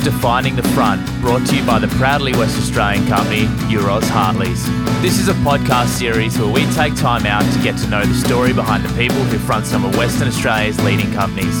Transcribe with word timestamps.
Welcome 0.00 0.18
to 0.18 0.22
Finding 0.22 0.56
the 0.56 0.62
Front, 0.70 1.06
brought 1.20 1.46
to 1.48 1.56
you 1.56 1.66
by 1.66 1.78
the 1.78 1.88
proudly 1.88 2.32
West 2.32 2.56
Australian 2.56 3.06
company 3.06 3.42
Euroz 3.68 4.08
Hartleys. 4.08 4.64
This 5.02 5.18
is 5.18 5.28
a 5.28 5.34
podcast 5.34 5.88
series 5.88 6.38
where 6.38 6.50
we 6.50 6.64
take 6.72 6.96
time 6.96 7.26
out 7.26 7.42
to 7.52 7.62
get 7.62 7.76
to 7.80 7.86
know 7.86 8.02
the 8.02 8.14
story 8.14 8.54
behind 8.54 8.82
the 8.82 8.88
people 8.96 9.22
who 9.24 9.38
front 9.38 9.66
some 9.66 9.84
of 9.84 9.94
Western 9.98 10.28
Australia's 10.28 10.82
leading 10.84 11.12
companies. 11.12 11.54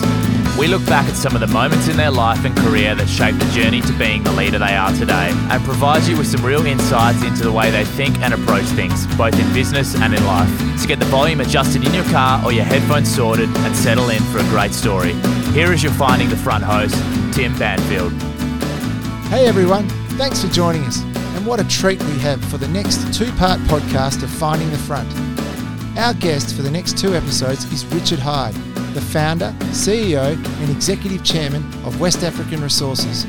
We 0.58 0.68
look 0.68 0.82
back 0.86 1.06
at 1.06 1.16
some 1.16 1.34
of 1.34 1.42
the 1.42 1.48
moments 1.48 1.88
in 1.88 1.98
their 1.98 2.10
life 2.10 2.46
and 2.46 2.56
career 2.56 2.94
that 2.94 3.10
shaped 3.10 3.40
the 3.40 3.50
journey 3.52 3.82
to 3.82 3.92
being 3.98 4.22
the 4.22 4.32
leader 4.32 4.58
they 4.58 4.74
are 4.74 4.92
today, 4.92 5.28
and 5.50 5.62
provide 5.64 6.04
you 6.04 6.16
with 6.16 6.26
some 6.26 6.42
real 6.42 6.64
insights 6.64 7.22
into 7.22 7.42
the 7.42 7.52
way 7.52 7.70
they 7.70 7.84
think 7.84 8.20
and 8.20 8.32
approach 8.32 8.64
things, 8.64 9.06
both 9.18 9.38
in 9.38 9.52
business 9.52 9.94
and 9.96 10.14
in 10.14 10.24
life. 10.24 10.48
So 10.80 10.88
get 10.88 10.98
the 10.98 11.04
volume 11.12 11.42
adjusted 11.42 11.86
in 11.86 11.92
your 11.92 12.04
car 12.04 12.42
or 12.42 12.52
your 12.52 12.64
headphones 12.64 13.14
sorted 13.14 13.50
and 13.54 13.76
settle 13.76 14.08
in 14.08 14.22
for 14.32 14.38
a 14.38 14.44
great 14.44 14.72
story. 14.72 15.12
Here 15.52 15.74
is 15.74 15.82
your 15.82 15.92
Finding 15.92 16.30
the 16.30 16.38
Front 16.38 16.64
host, 16.64 16.94
Tim 17.34 17.54
Banfield. 17.58 18.29
Hey 19.30 19.46
everyone, 19.46 19.88
thanks 20.18 20.42
for 20.42 20.48
joining 20.48 20.82
us. 20.82 21.02
And 21.36 21.46
what 21.46 21.60
a 21.60 21.68
treat 21.68 22.02
we 22.02 22.18
have 22.18 22.44
for 22.46 22.58
the 22.58 22.66
next 22.66 23.14
two 23.14 23.30
part 23.34 23.60
podcast 23.60 24.24
of 24.24 24.28
Finding 24.28 24.68
the 24.70 24.76
Front. 24.76 25.08
Our 25.96 26.14
guest 26.14 26.56
for 26.56 26.62
the 26.62 26.70
next 26.70 26.98
two 26.98 27.14
episodes 27.14 27.64
is 27.72 27.86
Richard 27.94 28.18
Hyde, 28.18 28.54
the 28.92 29.00
founder, 29.00 29.54
CEO, 29.70 30.34
and 30.34 30.70
executive 30.70 31.22
chairman 31.22 31.62
of 31.84 32.00
West 32.00 32.24
African 32.24 32.60
Resources. 32.60 33.24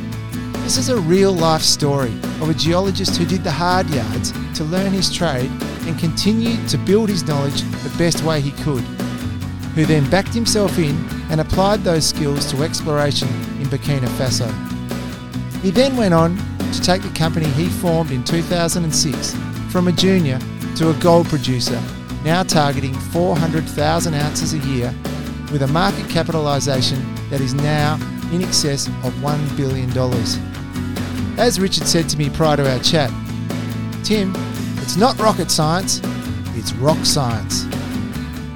This 0.64 0.78
is 0.78 0.90
a 0.90 1.00
real 1.00 1.34
life 1.34 1.62
story 1.62 2.14
of 2.42 2.50
a 2.50 2.56
geologist 2.56 3.18
who 3.18 3.26
did 3.28 3.44
the 3.44 3.52
hard 3.52 3.88
yards 3.92 4.32
to 4.58 4.64
learn 4.64 4.92
his 4.92 5.14
trade 5.14 5.52
and 5.86 6.00
continued 6.00 6.68
to 6.70 6.80
build 6.80 7.10
his 7.10 7.28
knowledge 7.28 7.62
the 7.62 7.96
best 8.00 8.24
way 8.24 8.42
he 8.42 8.54
could, 8.64 8.84
who 9.76 9.86
then 9.86 10.10
backed 10.10 10.34
himself 10.34 10.80
in 10.80 10.96
and 11.30 11.40
applied 11.40 11.84
those 11.84 12.10
skills 12.10 12.50
to 12.50 12.64
exploration 12.64 13.28
in 13.62 13.68
Burkina 13.68 14.08
Faso. 14.18 14.71
He 15.62 15.70
then 15.70 15.96
went 15.96 16.14
on 16.14 16.38
to 16.74 16.82
take 16.82 17.04
the 17.04 17.10
company 17.10 17.46
he 17.46 17.68
formed 17.68 18.12
in 18.12 18.24
2006 18.24 19.36
from 19.72 19.88
a 19.88 19.92
junior 19.92 20.40
to 20.78 20.90
a 20.90 20.94
gold 20.96 21.28
producer, 21.28 21.80
now 22.24 22.42
targeting 22.42 22.94
400,000 22.94 24.14
ounces 24.16 24.54
a 24.54 24.58
year 24.60 24.94
with 25.52 25.62
a 25.62 25.68
market 25.68 26.10
capitalisation 26.10 27.00
that 27.30 27.42
is 27.42 27.54
now 27.54 27.96
in 28.32 28.42
excess 28.42 28.88
of 28.88 29.14
$1 29.22 29.58
billion. 29.58 29.90
As 31.38 31.60
Richard 31.60 31.86
said 31.86 32.10
to 32.10 32.18
me 32.18 32.30
prior 32.30 32.58
to 32.58 32.72
our 32.72 32.80
chat, 32.80 33.12
Tim, 34.04 34.34
it's 34.78 34.96
not 34.96 35.20
rocket 35.20 35.52
science, 35.52 36.02
it's 36.56 36.74
rock 36.74 37.06
science. 37.06 37.66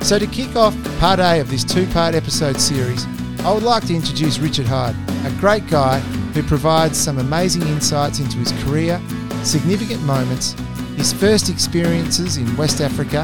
So, 0.01 0.17
to 0.19 0.27
kick 0.27 0.55
off 0.55 0.75
part 0.99 1.19
A 1.19 1.39
of 1.39 1.49
this 1.49 1.63
two 1.63 1.85
part 1.87 2.15
episode 2.15 2.59
series, 2.59 3.05
I 3.39 3.53
would 3.53 3.63
like 3.63 3.85
to 3.87 3.95
introduce 3.95 4.39
Richard 4.39 4.65
Hyde, 4.65 4.95
a 5.25 5.31
great 5.39 5.67
guy 5.67 5.99
who 6.35 6.43
provides 6.43 6.97
some 6.97 7.17
amazing 7.17 7.61
insights 7.61 8.19
into 8.19 8.37
his 8.37 8.51
career, 8.63 9.01
significant 9.41 10.03
moments, 10.03 10.51
his 10.97 11.13
first 11.13 11.49
experiences 11.49 12.35
in 12.35 12.57
West 12.57 12.81
Africa, 12.81 13.23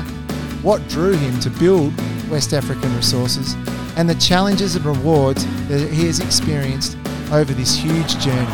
what 0.61 0.87
drew 0.87 1.11
him 1.11 1.37
to 1.41 1.49
build 1.49 1.93
West 2.29 2.53
African 2.53 2.95
resources, 2.95 3.53
and 3.97 4.09
the 4.09 4.15
challenges 4.15 4.77
and 4.77 4.85
rewards 4.85 5.45
that 5.67 5.91
he 5.91 6.05
has 6.07 6.21
experienced 6.21 6.97
over 7.33 7.53
this 7.53 7.75
huge 7.75 8.17
journey. 8.19 8.47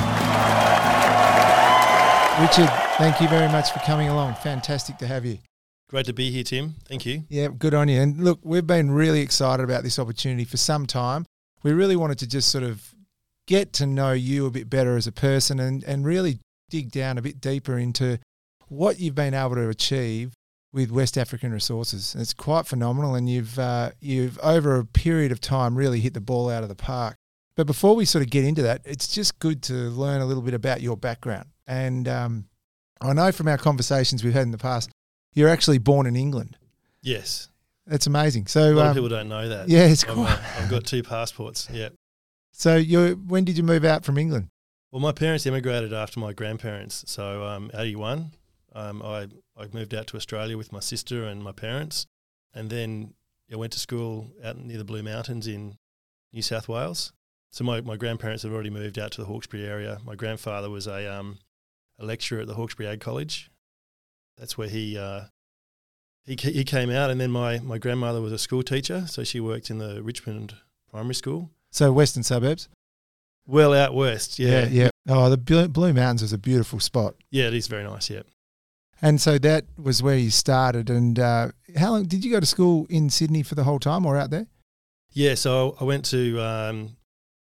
Richard, 2.41 2.69
thank 2.97 3.21
you 3.21 3.27
very 3.27 3.51
much 3.51 3.69
for 3.69 3.77
coming 3.79 4.09
along. 4.09 4.33
Fantastic 4.41 4.97
to 4.97 5.05
have 5.05 5.23
you. 5.23 5.37
Great 5.87 6.07
to 6.07 6.13
be 6.13 6.31
here, 6.31 6.43
Tim. 6.43 6.73
Thank 6.87 7.05
you. 7.05 7.25
Yeah, 7.29 7.49
good 7.55 7.75
on 7.75 7.89
you. 7.89 8.01
And 8.01 8.23
look, 8.23 8.39
we've 8.41 8.65
been 8.65 8.89
really 8.89 9.21
excited 9.21 9.63
about 9.63 9.83
this 9.83 9.99
opportunity 9.99 10.45
for 10.45 10.57
some 10.57 10.87
time. 10.87 11.27
We 11.61 11.73
really 11.73 11.95
wanted 11.95 12.17
to 12.19 12.27
just 12.27 12.49
sort 12.49 12.63
of 12.63 12.95
get 13.47 13.73
to 13.73 13.85
know 13.87 14.11
you 14.11 14.45
a 14.45 14.51
bit 14.51 14.69
better 14.69 14.95
as 14.97 15.07
a 15.07 15.11
person 15.11 15.59
and, 15.59 15.83
and 15.85 16.05
really 16.05 16.39
dig 16.69 16.91
down 16.91 17.17
a 17.17 17.21
bit 17.21 17.41
deeper 17.41 17.77
into 17.77 18.19
what 18.67 18.99
you've 18.99 19.15
been 19.15 19.33
able 19.33 19.55
to 19.55 19.69
achieve 19.69 20.33
with 20.73 20.91
West 20.91 21.17
African 21.17 21.51
resources. 21.51 22.15
It's 22.19 22.33
quite 22.33 22.67
phenomenal, 22.67 23.15
and 23.15 23.29
you've 23.29 23.57
uh, 23.57 23.91
you've 24.01 24.37
over 24.39 24.75
a 24.75 24.85
period 24.85 25.31
of 25.31 25.39
time 25.39 25.75
really 25.75 26.01
hit 26.01 26.13
the 26.13 26.21
ball 26.21 26.49
out 26.49 26.61
of 26.61 26.69
the 26.69 26.75
park. 26.75 27.15
But 27.55 27.65
before 27.65 27.95
we 27.95 28.05
sort 28.05 28.23
of 28.23 28.29
get 28.29 28.43
into 28.43 28.61
that, 28.63 28.81
it's 28.85 29.07
just 29.07 29.39
good 29.39 29.63
to 29.63 29.73
learn 29.73 30.21
a 30.21 30.25
little 30.25 30.43
bit 30.43 30.53
about 30.53 30.81
your 30.81 30.95
background. 30.95 31.47
And 31.65 32.07
um, 32.07 32.45
I 33.01 33.13
know 33.13 33.31
from 33.31 33.47
our 33.47 33.57
conversations 33.57 34.23
we've 34.23 34.33
had 34.33 34.43
in 34.43 34.51
the 34.51 34.59
past, 34.59 34.91
you're 35.33 35.49
actually 35.49 35.79
born 35.79 36.05
in 36.05 36.15
England. 36.15 36.57
Yes. 37.01 37.49
That's 37.87 38.05
amazing. 38.05 38.47
So 38.47 38.73
A 38.73 38.75
lot 38.75 38.81
um, 38.83 38.87
of 38.89 38.95
people 38.95 39.09
don't 39.09 39.29
know 39.29 39.47
that. 39.49 39.69
yeah, 39.69 39.85
it's 39.85 40.03
I've, 40.03 40.09
cool. 40.09 40.25
uh, 40.25 40.37
I've 40.59 40.69
got 40.69 40.83
two 40.83 41.01
passports. 41.01 41.67
Yeah. 41.71 41.89
So 42.57 42.75
you 42.75 43.21
when 43.27 43.45
did 43.45 43.55
you 43.55 43.63
move 43.63 43.85
out 43.85 44.03
from 44.03 44.17
England? 44.17 44.49
Well, 44.91 44.99
my 44.99 45.11
parents 45.11 45.45
immigrated 45.45 45.93
after 45.93 46.19
my 46.19 46.33
grandparents. 46.33 47.03
So, 47.05 47.43
um, 47.43 47.69
81, 47.73 48.31
um, 48.73 49.03
I, 49.03 49.27
I 49.55 49.67
moved 49.71 49.93
out 49.93 50.07
to 50.07 50.17
Australia 50.17 50.57
with 50.57 50.71
my 50.71 50.79
sister 50.79 51.25
and 51.25 51.43
my 51.43 51.51
parents. 51.51 52.07
And 52.53 52.71
then 52.71 53.13
I 53.51 53.57
went 53.57 53.73
to 53.73 53.79
school 53.79 54.31
out 54.43 54.57
near 54.57 54.79
the 54.79 54.85
Blue 54.85 55.03
Mountains 55.03 55.45
in 55.45 55.77
New 56.33 56.41
South 56.41 56.67
Wales. 56.67 57.13
So, 57.51 57.63
my, 57.63 57.81
my 57.81 57.95
grandparents 57.95 58.41
had 58.41 58.51
already 58.51 58.71
moved 58.71 58.97
out 58.97 59.11
to 59.11 59.21
the 59.21 59.27
Hawkesbury 59.27 59.65
area. 59.65 59.99
My 60.03 60.15
grandfather 60.15 60.69
was 60.71 60.87
a, 60.87 61.05
um, 61.05 61.37
a 61.99 62.05
lecturer 62.05 62.41
at 62.41 62.47
the 62.47 62.55
Hawkesbury 62.55 62.89
Ag 62.89 62.99
College. 62.99 63.51
That's 64.35 64.57
where 64.57 64.69
he, 64.69 64.97
uh, 64.97 65.25
he, 66.25 66.35
he 66.35 66.63
came 66.63 66.89
out. 66.89 67.11
And 67.11 67.21
then 67.21 67.29
my, 67.29 67.59
my 67.59 67.77
grandmother 67.77 68.21
was 68.21 68.31
a 68.31 68.39
school 68.39 68.63
teacher. 68.63 69.05
So, 69.05 69.23
she 69.23 69.39
worked 69.39 69.69
in 69.69 69.77
the 69.77 70.01
Richmond 70.01 70.55
Primary 70.89 71.13
School. 71.13 71.51
So 71.71 71.91
western 71.91 72.23
suburbs. 72.23 72.69
Well 73.45 73.73
out 73.73 73.93
west, 73.93 74.39
yeah. 74.39 74.67
yeah. 74.67 74.89
Oh, 75.07 75.29
the 75.29 75.37
Blue, 75.37 75.67
Blue 75.69 75.93
Mountains 75.93 76.21
is 76.21 76.33
a 76.33 76.37
beautiful 76.37 76.79
spot. 76.79 77.15
Yeah, 77.31 77.47
it 77.47 77.53
is 77.53 77.67
very 77.67 77.83
nice, 77.83 78.09
yeah. 78.09 78.23
And 79.01 79.21
so 79.21 79.37
that 79.37 79.65
was 79.81 80.03
where 80.03 80.17
you 80.17 80.31
started. 80.31 80.89
And 80.89 81.17
uh, 81.17 81.49
how 81.77 81.91
long 81.91 82.05
did 82.05 82.25
you 82.25 82.31
go 82.31 82.39
to 82.39 82.45
school 82.45 82.87
in 82.89 83.09
Sydney 83.09 83.43
for 83.43 83.55
the 83.55 83.63
whole 83.63 83.79
time, 83.79 84.05
or 84.05 84.17
out 84.17 84.31
there? 84.31 84.47
Yeah, 85.11 85.35
so 85.35 85.77
I 85.79 85.83
went 85.83 86.03
to 86.05 86.41
um, 86.41 86.97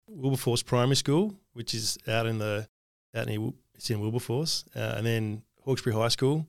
Wilberforce 0.08 0.62
Primary 0.62 0.96
School, 0.96 1.34
which 1.54 1.74
is 1.74 1.98
out 2.06 2.26
in 2.26 2.38
the 2.38 2.68
out 3.14 3.26
near 3.26 3.50
it's 3.74 3.90
in 3.90 4.00
Wilberforce, 4.00 4.64
uh, 4.74 4.94
and 4.96 5.06
then 5.06 5.42
Hawkesbury 5.64 5.94
High 5.94 6.08
School, 6.08 6.46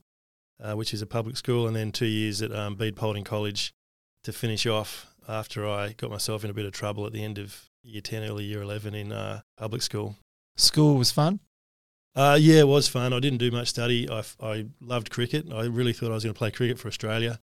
uh, 0.62 0.74
which 0.74 0.94
is 0.94 1.02
a 1.02 1.06
public 1.06 1.36
school, 1.36 1.66
and 1.66 1.76
then 1.76 1.92
two 1.92 2.06
years 2.06 2.40
at 2.42 2.52
um, 2.52 2.76
Bede 2.76 2.96
Polding 2.96 3.24
College 3.24 3.74
to 4.24 4.32
finish 4.32 4.66
off 4.66 5.14
after 5.28 5.68
I 5.68 5.92
got 5.92 6.10
myself 6.10 6.44
in 6.44 6.50
a 6.50 6.54
bit 6.54 6.64
of 6.64 6.72
trouble 6.72 7.06
at 7.06 7.12
the 7.12 7.22
end 7.22 7.38
of 7.38 7.67
year 7.88 8.00
ten, 8.00 8.22
early 8.22 8.44
year 8.44 8.62
eleven 8.62 8.94
in 8.94 9.12
uh, 9.12 9.40
public 9.56 9.82
school. 9.82 10.16
School 10.56 10.96
was 10.96 11.10
fun. 11.10 11.40
Uh, 12.14 12.36
yeah, 12.40 12.60
it 12.60 12.68
was 12.68 12.88
fun. 12.88 13.12
I 13.12 13.20
didn't 13.20 13.38
do 13.38 13.50
much 13.50 13.68
study. 13.68 14.08
I, 14.10 14.24
I 14.42 14.66
loved 14.80 15.10
cricket. 15.10 15.52
I 15.52 15.66
really 15.66 15.92
thought 15.92 16.10
I 16.10 16.14
was 16.14 16.24
going 16.24 16.34
to 16.34 16.38
play 16.38 16.50
cricket 16.50 16.78
for 16.78 16.88
Australia. 16.88 17.38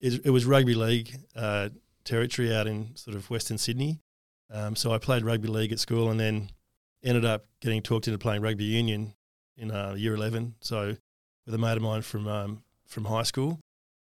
It, 0.00 0.26
it 0.26 0.30
was 0.30 0.44
rugby 0.44 0.74
league 0.74 1.16
uh, 1.34 1.70
territory 2.04 2.54
out 2.54 2.66
in 2.66 2.94
sort 2.96 3.16
of 3.16 3.30
Western 3.30 3.56
Sydney. 3.56 4.00
Um, 4.52 4.76
so 4.76 4.92
I 4.92 4.98
played 4.98 5.24
rugby 5.24 5.48
league 5.48 5.72
at 5.72 5.78
school 5.78 6.10
and 6.10 6.18
then 6.18 6.50
ended 7.02 7.24
up 7.24 7.46
getting 7.60 7.80
talked 7.80 8.08
into 8.08 8.18
playing 8.18 8.42
rugby 8.42 8.64
union 8.64 9.14
in 9.56 9.70
uh, 9.70 9.94
year 9.96 10.14
11. 10.14 10.56
So 10.60 10.96
with 11.46 11.54
a 11.54 11.58
mate 11.58 11.76
of 11.76 11.82
mine 11.82 12.02
from, 12.02 12.26
um, 12.28 12.62
from 12.86 13.06
high 13.06 13.22
school. 13.22 13.58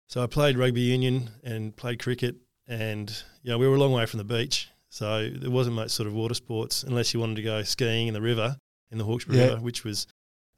So 0.08 0.22
I 0.22 0.26
played 0.26 0.58
rugby 0.58 0.82
union 0.82 1.30
and 1.42 1.74
played 1.74 2.00
cricket. 2.00 2.36
And, 2.68 3.10
you 3.42 3.50
know, 3.50 3.58
we 3.58 3.66
were 3.66 3.76
a 3.76 3.78
long 3.78 3.92
way 3.92 4.04
from 4.04 4.18
the 4.18 4.24
beach. 4.24 4.68
So 4.92 5.30
there 5.30 5.50
wasn't 5.50 5.76
much 5.76 5.90
sort 5.90 6.06
of 6.06 6.12
water 6.12 6.34
sports 6.34 6.82
unless 6.82 7.14
you 7.14 7.20
wanted 7.20 7.36
to 7.36 7.42
go 7.42 7.62
skiing 7.62 8.08
in 8.08 8.14
the 8.14 8.20
river 8.20 8.58
in 8.90 8.98
the 8.98 9.04
Hawkesbury 9.04 9.38
Yeah. 9.38 9.44
River, 9.46 9.60
which 9.62 9.84
was 9.84 10.06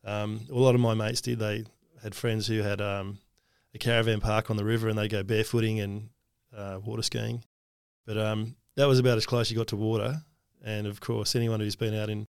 um, 0.03 0.41
a 0.51 0.55
lot 0.55 0.75
of 0.75 0.81
my 0.81 0.93
mates 0.93 1.21
did. 1.21 1.39
They 1.39 1.63
had 2.03 2.17
friends 2.17 2.49
who 2.49 2.61
had 2.61 2.81
um, 2.81 3.19
a 3.75 3.79
caravan 3.79 4.21
park 4.21 4.51
on 4.51 4.57
the 4.57 4.65
river, 4.65 4.89
and 4.89 4.99
they 4.99 5.07
go 5.07 5.23
barefooting 5.23 5.81
and 5.81 6.09
uh, 6.53 6.81
water 6.85 7.03
skiing. 7.03 7.45
But 8.07 8.19
um, 8.19 8.57
that 8.75 8.89
was 8.89 8.99
about 8.99 9.19
as 9.19 9.25
close 9.25 9.53
you 9.53 9.57
got 9.57 9.69
to 9.69 9.77
water. 9.77 10.21
And 10.65 10.89
of 10.89 11.01
course, 11.01 11.37
anyone 11.37 11.61
who's 11.61 11.77
been 11.77 11.95
out 11.95 12.11
in 12.11 12.27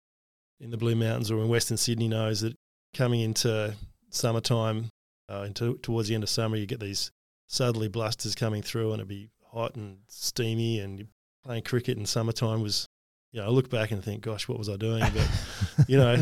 in 0.60 0.72
the 0.72 0.78
Blue 0.78 0.96
Mountains 0.96 1.30
or 1.30 1.40
in 1.40 1.50
Western 1.50 1.78
Sydney 1.78 2.08
knows 2.08 2.42
that 2.42 2.56
coming 2.96 3.22
into 3.22 3.76
summertime, 4.10 4.90
uh, 5.30 5.44
into 5.46 5.78
towards 5.84 6.08
the 6.10 6.16
end 6.16 6.24
of 6.24 6.30
summer, 6.30 6.58
you 6.58 6.66
get 6.66 6.80
these 6.80 7.12
southerly 7.46 7.90
blusters 7.90 8.34
coming 8.34 8.64
through, 8.64 8.92
and 8.92 9.00
it'd 9.02 9.08
be 9.08 9.30
hot 9.54 9.76
and 9.76 10.00
steamy, 10.08 10.80
and 10.80 10.98
you 10.98 11.08
playing 11.44 11.64
cricket 11.64 11.98
in 11.98 12.06
summertime 12.06 12.62
was. 12.62 12.88
You 13.34 13.40
know, 13.40 13.48
I 13.48 13.50
look 13.50 13.70
back 13.70 13.92
and 13.92 14.04
think, 14.04 14.24
gosh, 14.24 14.50
what 14.50 14.58
was 14.58 14.68
I 14.68 14.76
doing? 14.76 15.02
But 15.02 15.88
you 15.88 15.98
know, 15.98 16.22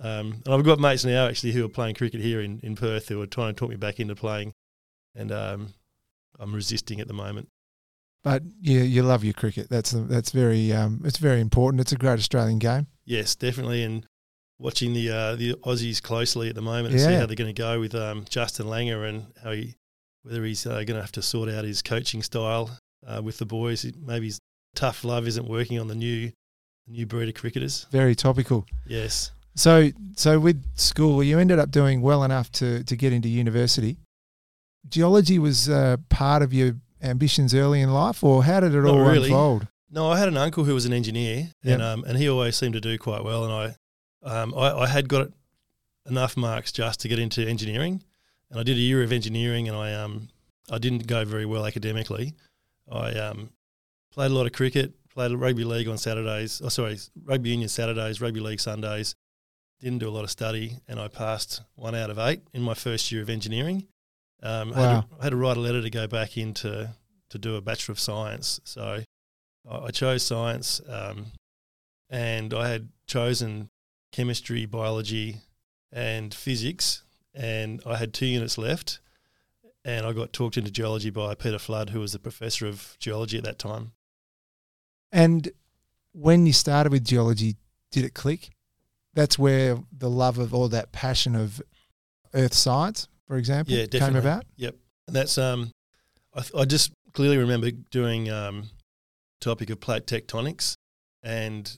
um, 0.00 0.42
and 0.44 0.48
I've 0.48 0.64
got 0.64 0.78
mates 0.78 1.02
now 1.02 1.26
actually 1.26 1.52
who 1.52 1.64
are 1.64 1.68
playing 1.70 1.94
cricket 1.94 2.20
here 2.20 2.42
in, 2.42 2.60
in 2.62 2.76
Perth 2.76 3.08
who 3.08 3.22
are 3.22 3.26
trying 3.26 3.54
to 3.54 3.58
talk 3.58 3.70
me 3.70 3.76
back 3.76 4.00
into 4.00 4.14
playing, 4.14 4.52
and 5.14 5.32
um, 5.32 5.68
I'm 6.38 6.54
resisting 6.54 7.00
at 7.00 7.08
the 7.08 7.14
moment. 7.14 7.48
But 8.22 8.42
you 8.60 8.80
you 8.80 9.02
love 9.02 9.24
your 9.24 9.32
cricket. 9.32 9.68
That's 9.70 9.92
that's 9.92 10.30
very 10.30 10.72
um, 10.72 11.00
it's 11.04 11.18
very 11.18 11.40
important. 11.40 11.80
It's 11.80 11.92
a 11.92 11.96
great 11.96 12.18
Australian 12.18 12.58
game. 12.58 12.86
Yes, 13.04 13.34
definitely, 13.34 13.82
and 13.82 14.06
watching 14.58 14.92
the 14.92 15.10
uh, 15.10 15.36
the 15.36 15.54
Aussies 15.64 16.00
closely 16.00 16.48
at 16.48 16.54
the 16.54 16.62
moment 16.62 16.94
and 16.94 17.00
see 17.00 17.12
how 17.12 17.26
they're 17.26 17.36
going 17.36 17.52
to 17.52 17.60
go 17.60 17.80
with 17.80 17.94
um, 17.94 18.24
Justin 18.28 18.66
Langer 18.66 19.08
and 19.08 19.26
how 19.42 19.50
he 19.50 19.74
whether 20.22 20.44
he's 20.44 20.66
uh, 20.66 20.74
going 20.74 20.94
to 20.94 21.00
have 21.00 21.12
to 21.12 21.22
sort 21.22 21.48
out 21.48 21.64
his 21.64 21.82
coaching 21.82 22.22
style 22.22 22.70
uh, 23.06 23.20
with 23.22 23.38
the 23.38 23.46
boys. 23.46 23.84
Maybe 24.00 24.26
his 24.26 24.38
tough 24.74 25.04
love 25.04 25.26
isn't 25.26 25.48
working 25.48 25.78
on 25.78 25.88
the 25.88 25.94
new 25.94 26.32
new 26.86 27.06
breed 27.06 27.28
of 27.28 27.34
cricketers. 27.34 27.86
Very 27.90 28.14
topical. 28.14 28.66
Yes. 28.86 29.30
So, 29.54 29.90
so 30.16 30.40
with 30.40 30.64
school, 30.76 31.22
you 31.22 31.38
ended 31.38 31.58
up 31.58 31.70
doing 31.70 32.00
well 32.02 32.24
enough 32.24 32.50
to 32.52 32.82
to 32.84 32.96
get 32.96 33.12
into 33.12 33.28
university. 33.28 33.98
Geology 34.88 35.38
was 35.38 35.68
uh, 35.68 35.96
part 36.08 36.42
of 36.42 36.52
your 36.52 36.74
ambitions 37.02 37.54
early 37.54 37.80
in 37.80 37.92
life, 37.92 38.24
or 38.24 38.44
how 38.44 38.60
did 38.60 38.74
it 38.74 38.80
Not 38.80 38.90
all 38.94 39.00
really. 39.00 39.24
unfold? 39.28 39.68
No, 39.90 40.10
I 40.10 40.18
had 40.18 40.28
an 40.28 40.36
uncle 40.36 40.64
who 40.64 40.74
was 40.74 40.86
an 40.86 40.92
engineer, 40.92 41.50
Yep. 41.62 41.74
and 41.74 41.82
um, 41.82 42.04
and 42.04 42.18
he 42.18 42.28
always 42.28 42.56
seemed 42.56 42.74
to 42.74 42.80
do 42.80 42.98
quite 42.98 43.22
well. 43.24 43.44
And 43.44 43.52
I, 44.24 44.30
um, 44.40 44.54
I, 44.54 44.72
I 44.80 44.86
had 44.86 45.08
got 45.08 45.28
enough 46.08 46.36
marks 46.36 46.72
just 46.72 47.00
to 47.00 47.08
get 47.08 47.18
into 47.18 47.46
engineering, 47.46 48.02
and 48.50 48.58
I 48.58 48.62
did 48.62 48.76
a 48.76 48.80
year 48.80 49.02
of 49.02 49.12
engineering, 49.12 49.68
and 49.68 49.76
I 49.76 49.92
um, 49.94 50.28
I 50.70 50.78
didn't 50.78 51.06
go 51.06 51.24
very 51.24 51.44
well 51.46 51.66
academically. 51.66 52.34
I 52.90 53.10
um, 53.12 53.50
played 54.12 54.30
a 54.30 54.34
lot 54.34 54.46
of 54.46 54.52
cricket, 54.52 54.92
played 55.08 55.32
rugby 55.32 55.64
league 55.64 55.88
on 55.88 55.98
Saturdays. 55.98 56.60
Oh, 56.64 56.68
sorry, 56.68 56.98
rugby 57.24 57.50
union 57.50 57.68
Saturdays, 57.68 58.20
rugby 58.20 58.40
league 58.40 58.60
Sundays. 58.60 59.14
Didn't 59.80 59.98
do 59.98 60.08
a 60.08 60.10
lot 60.12 60.22
of 60.24 60.30
study, 60.30 60.78
and 60.86 61.00
I 61.00 61.08
passed 61.08 61.62
one 61.74 61.94
out 61.94 62.08
of 62.10 62.18
eight 62.18 62.42
in 62.52 62.62
my 62.62 62.74
first 62.74 63.10
year 63.10 63.20
of 63.22 63.28
engineering. 63.28 63.88
Um, 64.42 64.72
I 64.74 64.76
had, 64.80 64.86
Wow. 64.86 65.00
to, 65.00 65.06
I 65.20 65.24
had 65.24 65.30
to 65.30 65.36
write 65.36 65.56
a 65.56 65.60
letter 65.60 65.82
to 65.82 65.90
go 65.90 66.06
back 66.06 66.36
into 66.36 66.90
to 67.30 67.38
do 67.38 67.56
a 67.56 67.60
bachelor 67.60 67.92
of 67.92 68.00
science. 68.00 68.60
So 68.64 68.82
I 68.82 69.06
I 69.68 69.90
chose 69.90 70.22
science, 70.24 70.80
um, 70.88 71.26
and 72.10 72.52
I 72.52 72.68
had 72.68 72.88
chosen 73.06 73.70
chemistry, 74.12 74.66
biology, 74.66 75.38
and 75.92 76.34
physics, 76.34 77.04
and 77.34 77.80
I 77.86 77.96
had 77.96 78.12
two 78.12 78.26
units 78.26 78.58
left, 78.58 78.98
and 79.84 80.04
I 80.06 80.12
got 80.12 80.32
talked 80.32 80.56
into 80.56 80.70
geology 80.70 81.10
by 81.10 81.34
Peter 81.34 81.58
Flood, 81.58 81.90
who 81.90 82.00
was 82.00 82.12
the 82.12 82.18
professor 82.18 82.66
of 82.66 82.96
geology 82.98 83.38
at 83.38 83.44
that 83.44 83.58
time. 83.58 83.92
And 85.12 85.50
when 86.12 86.46
you 86.46 86.52
started 86.52 86.90
with 86.90 87.04
geology, 87.04 87.56
did 87.90 88.04
it 88.04 88.14
click? 88.14 88.50
That's 89.14 89.38
where 89.38 89.78
the 89.96 90.08
love 90.08 90.38
of 90.38 90.54
or 90.54 90.70
that 90.70 90.90
passion 90.90 91.36
of 91.36 91.60
earth 92.34 92.54
science, 92.54 93.08
for 93.26 93.36
example, 93.36 93.74
Yeah, 93.74 93.86
came 93.86 94.16
about. 94.16 94.44
Yep, 94.56 94.74
and 95.06 95.14
that's 95.16 95.36
um, 95.36 95.70
I, 96.34 96.40
th- 96.40 96.54
I 96.56 96.64
just 96.64 96.92
clearly 97.12 97.36
remember 97.36 97.70
doing 97.70 98.30
um, 98.30 98.70
topic 99.40 99.68
of 99.68 99.80
plate 99.80 100.06
tectonics, 100.06 100.76
and 101.22 101.76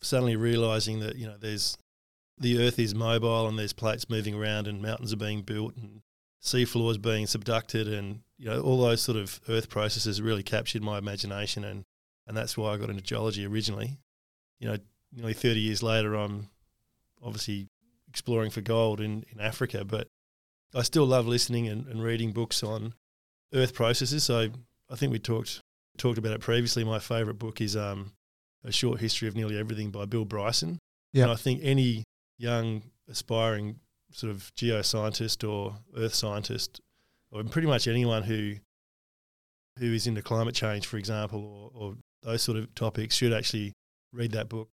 suddenly 0.00 0.34
realizing 0.36 1.00
that 1.00 1.16
you 1.16 1.26
know 1.26 1.36
there's 1.38 1.78
the 2.38 2.58
Earth 2.58 2.78
is 2.78 2.94
mobile 2.94 3.48
and 3.48 3.58
there's 3.58 3.72
plates 3.72 4.10
moving 4.10 4.34
around 4.34 4.66
and 4.66 4.82
mountains 4.82 5.12
are 5.12 5.16
being 5.16 5.42
built 5.42 5.74
and 5.76 6.02
sea 6.40 6.64
floors 6.64 6.98
being 6.98 7.26
subducted 7.26 7.92
and 7.92 8.20
you 8.38 8.46
know 8.46 8.60
all 8.60 8.80
those 8.80 9.00
sort 9.00 9.16
of 9.16 9.40
Earth 9.48 9.68
processes 9.68 10.20
really 10.20 10.42
captured 10.42 10.82
my 10.82 10.98
imagination 10.98 11.64
and 11.64 11.84
and 12.26 12.36
that's 12.36 12.56
why 12.56 12.72
I 12.72 12.76
got 12.76 12.90
into 12.90 13.02
geology 13.02 13.46
originally. 13.46 13.98
You 14.58 14.68
know, 14.68 14.76
nearly 15.12 15.34
30 15.34 15.60
years 15.60 15.82
later, 15.82 16.14
I'm 16.14 16.48
obviously 17.22 17.68
exploring 18.08 18.50
for 18.50 18.60
gold 18.60 19.00
in, 19.00 19.24
in 19.32 19.40
Africa, 19.40 19.84
but 19.84 20.08
I 20.74 20.82
still 20.82 21.06
love 21.06 21.26
listening 21.26 21.68
and, 21.68 21.86
and 21.86 22.02
reading 22.02 22.32
books 22.32 22.62
on 22.62 22.94
Earth 23.54 23.74
processes. 23.74 24.24
So 24.24 24.48
I 24.90 24.96
think 24.96 25.12
we 25.12 25.18
talked 25.18 25.60
talked 25.98 26.18
about 26.18 26.32
it 26.32 26.40
previously. 26.40 26.84
My 26.84 26.98
favourite 26.98 27.38
book 27.38 27.60
is 27.60 27.76
um, 27.76 28.12
A 28.64 28.72
Short 28.72 29.00
History 29.00 29.28
of 29.28 29.34
Nearly 29.34 29.58
Everything 29.58 29.90
by 29.90 30.04
Bill 30.04 30.24
Bryson. 30.24 30.78
Yeah. 31.12 31.24
And 31.24 31.32
I 31.32 31.36
think 31.36 31.60
any 31.62 32.04
young 32.38 32.82
aspiring 33.08 33.80
sort 34.12 34.30
of 34.30 34.50
geoscientist 34.56 35.48
or 35.48 35.76
earth 35.96 36.14
scientist, 36.14 36.80
or 37.30 37.42
pretty 37.44 37.68
much 37.68 37.88
anyone 37.88 38.22
who 38.22 38.54
who 39.78 39.92
is 39.92 40.06
into 40.06 40.22
climate 40.22 40.54
change, 40.54 40.86
for 40.86 40.96
example, 40.96 41.70
or, 41.74 41.88
or 41.88 41.94
those 42.22 42.42
sort 42.42 42.58
of 42.58 42.74
topics, 42.74 43.14
should 43.14 43.32
actually 43.32 43.72
read 44.12 44.32
that 44.32 44.48
book. 44.48 44.68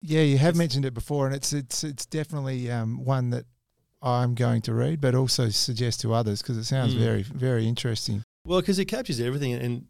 Yeah, 0.00 0.20
you 0.22 0.38
have 0.38 0.50
It's- 0.50 0.58
mentioned 0.58 0.84
it 0.84 0.94
before, 0.94 1.26
and 1.26 1.34
it's 1.34 1.52
it's 1.52 1.82
it's 1.84 2.06
definitely 2.06 2.70
um, 2.70 3.04
one 3.04 3.30
that 3.30 3.46
I'm 4.00 4.34
going 4.34 4.62
to 4.62 4.74
read, 4.74 5.00
but 5.00 5.14
also 5.14 5.48
suggest 5.50 6.00
to 6.02 6.14
others 6.14 6.40
because 6.40 6.56
it 6.56 6.64
sounds 6.64 6.94
Mm. 6.94 6.98
very 6.98 7.22
very 7.22 7.66
interesting. 7.66 8.22
Well, 8.44 8.60
because 8.60 8.78
it 8.78 8.84
captures 8.86 9.20
everything, 9.20 9.52
and 9.54 9.88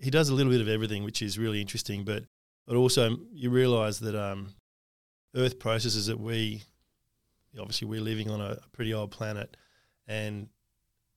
he 0.00 0.10
does 0.10 0.28
a 0.30 0.34
little 0.34 0.50
bit 0.50 0.60
of 0.62 0.68
everything, 0.68 1.04
which 1.04 1.20
is 1.22 1.38
really 1.38 1.60
interesting. 1.60 2.04
But 2.04 2.24
but 2.66 2.76
also 2.76 3.18
you 3.32 3.50
realise 3.50 3.98
that 3.98 4.14
um, 4.14 4.54
Earth 5.34 5.58
processes 5.58 6.06
that 6.06 6.18
we 6.18 6.62
obviously 7.58 7.86
we're 7.86 8.00
living 8.00 8.30
on 8.30 8.40
a 8.40 8.56
pretty 8.72 8.94
old 8.94 9.10
planet, 9.10 9.54
and 10.06 10.48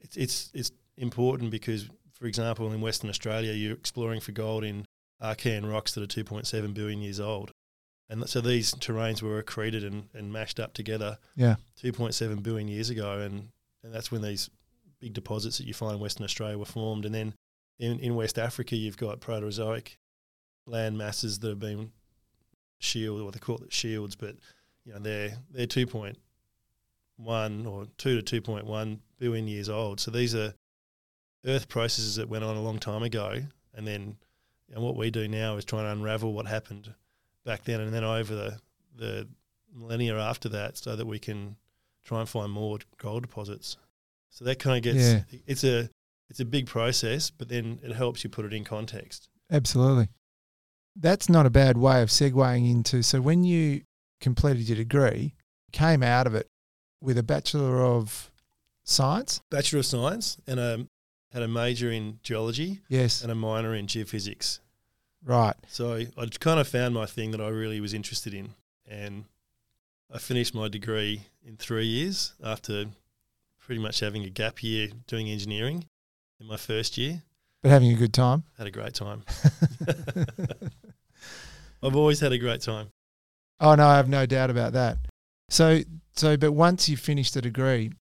it's 0.01 0.17
it's 0.17 0.51
it's 0.53 0.71
important 0.97 1.51
because, 1.51 1.87
for 2.25 2.29
example, 2.29 2.73
in 2.73 2.81
Western 2.81 3.11
Australia, 3.11 3.53
you're 3.53 3.75
exploring 3.75 4.19
for 4.19 4.31
gold 4.31 4.63
in 4.63 4.87
Archean 5.21 5.71
rocks 5.71 5.91
that 5.93 6.01
are 6.01 6.23
2.7 6.23 6.73
billion 6.73 6.99
years 6.99 7.19
old. 7.19 7.51
And 8.09 8.27
so 8.27 8.41
these 8.41 8.73
terrains 8.73 9.21
were 9.21 9.39
accreted 9.43 9.85
and, 9.85 10.09
and 10.11 10.33
mashed 10.33 10.59
up 10.59 10.73
together 10.73 11.19
Yeah, 11.35 11.57
2.7 11.83 12.41
billion 12.41 12.67
years 12.67 12.89
ago, 12.89 13.19
and, 13.19 13.49
and 13.83 13.93
that's 13.93 14.11
when 14.11 14.23
these 14.23 14.49
big 14.99 15.13
deposits 15.13 15.59
that 15.59 15.67
you 15.67 15.75
find 15.75 15.93
in 15.93 15.99
Western 15.99 16.23
Australia 16.23 16.57
were 16.57 16.65
formed. 16.65 17.05
And 17.05 17.13
then 17.13 17.35
in, 17.77 17.99
in 17.99 18.15
West 18.15 18.39
Africa, 18.39 18.75
you've 18.75 18.97
got 18.97 19.19
Proterozoic 19.19 19.97
land 20.65 20.97
masses 20.97 21.37
that 21.37 21.49
have 21.49 21.59
been 21.59 21.91
shielded, 22.79 23.23
or 23.23 23.31
they 23.31 23.37
call 23.37 23.57
it 23.57 23.71
shields, 23.71 24.15
but 24.15 24.35
you 24.83 24.93
know 24.93 24.99
they're 24.99 25.37
they're 25.51 25.67
2.1 25.67 26.15
or 27.67 27.85
2 27.99 28.21
to 28.21 28.41
2.1 28.41 28.97
billion 29.19 29.47
years 29.47 29.69
old. 29.69 29.99
So 29.99 30.09
these 30.09 30.33
are 30.33 30.55
Earth 31.45 31.67
processes 31.69 32.15
that 32.15 32.29
went 32.29 32.43
on 32.43 32.55
a 32.57 32.61
long 32.61 32.79
time 32.79 33.03
ago, 33.03 33.41
and 33.73 33.87
then 33.87 34.17
and 34.73 34.83
what 34.83 34.95
we 34.95 35.11
do 35.11 35.27
now 35.27 35.57
is 35.57 35.65
try 35.65 35.79
and 35.79 35.87
unravel 35.99 36.33
what 36.33 36.47
happened 36.47 36.93
back 37.45 37.63
then 37.65 37.79
and 37.81 37.93
then 37.93 38.03
over 38.03 38.33
the 38.35 38.59
the 38.95 39.27
millennia 39.73 40.17
after 40.17 40.49
that, 40.49 40.77
so 40.77 40.95
that 40.95 41.05
we 41.05 41.19
can 41.19 41.57
try 42.03 42.19
and 42.21 42.29
find 42.29 42.51
more 42.51 42.79
gold 42.97 43.23
deposits. 43.23 43.77
So 44.29 44.45
that 44.45 44.59
kind 44.59 44.77
of 44.77 44.83
gets 44.83 45.13
Yeah. 45.31 45.39
it's 45.45 45.63
a 45.63 45.89
it's 46.29 46.39
a 46.39 46.45
big 46.45 46.65
process, 46.67 47.29
but 47.29 47.49
then 47.49 47.79
it 47.83 47.91
helps 47.93 48.23
you 48.23 48.29
put 48.29 48.45
it 48.45 48.53
in 48.53 48.63
context. 48.63 49.29
absolutely. 49.51 50.09
That's 50.95 51.27
not 51.29 51.45
a 51.45 51.49
bad 51.49 51.77
way 51.77 52.01
of 52.01 52.09
segueing 52.09 52.69
into. 52.71 53.03
So 53.03 53.19
when 53.21 53.43
you 53.43 53.81
completed 54.21 54.69
your 54.69 54.77
degree, 54.77 55.35
came 55.73 56.01
out 56.01 56.25
of 56.25 56.33
it 56.33 56.47
with 57.01 57.17
a 57.17 57.23
bachelor 57.23 57.83
of 57.83 58.31
science. 58.85 59.41
Bachelor 59.51 59.79
of 59.79 59.85
Science 59.85 60.37
and 60.47 60.59
a 60.59 60.87
had 61.35 61.43
a 61.43 61.47
major 61.49 61.91
in 61.91 62.17
geology 62.23 62.79
Yes, 62.87 63.21
and 63.21 63.29
a 63.31 63.35
minor 63.35 63.75
in 63.75 63.87
geophysics. 63.87 64.59
right. 65.23 65.53
So 65.67 65.95
I 66.17 66.25
kind 66.39 66.59
of 66.61 66.67
found 66.67 66.93
my 66.93 67.05
thing 67.05 67.31
that 67.31 67.41
I 67.41 67.49
really 67.49 67.79
was 67.81 67.93
interested 67.93 68.33
in, 68.33 68.55
and 68.87 69.25
I 70.13 70.17
finished 70.17 70.55
my 70.55 70.69
degree 70.69 71.23
in 71.45 71.57
three 71.57 71.85
years 71.85 72.33
after 72.43 72.85
pretty 73.59 73.81
much 73.81 73.99
having 73.99 74.23
a 74.23 74.29
gap 74.29 74.63
year 74.63 74.87
doing 75.07 75.27
engineering 75.27 75.85
in 76.39 76.47
my 76.47 76.55
first 76.57 76.97
year. 76.97 77.21
But 77.61 77.71
having 77.71 77.91
a 77.91 77.95
good 77.95 78.13
time. 78.13 78.43
Had 78.57 78.67
a 78.67 78.71
great 78.71 78.93
time. 78.93 79.23
I've 81.83 81.95
always 81.95 82.19
had 82.19 82.31
a 82.31 82.37
great 82.37 82.61
time. 82.61 82.87
Oh 83.59 83.75
no, 83.75 83.85
I 83.87 83.97
have 83.97 84.07
no 84.09 84.25
doubt 84.25 84.49
about 84.49 84.73
that. 84.73 84.99
So 85.49 85.81
so 86.15 86.37
but 86.37 86.51
once 86.53 86.87
you 86.87 86.95
finished 86.97 87.33
the 87.33 87.41
degree, 87.41 87.91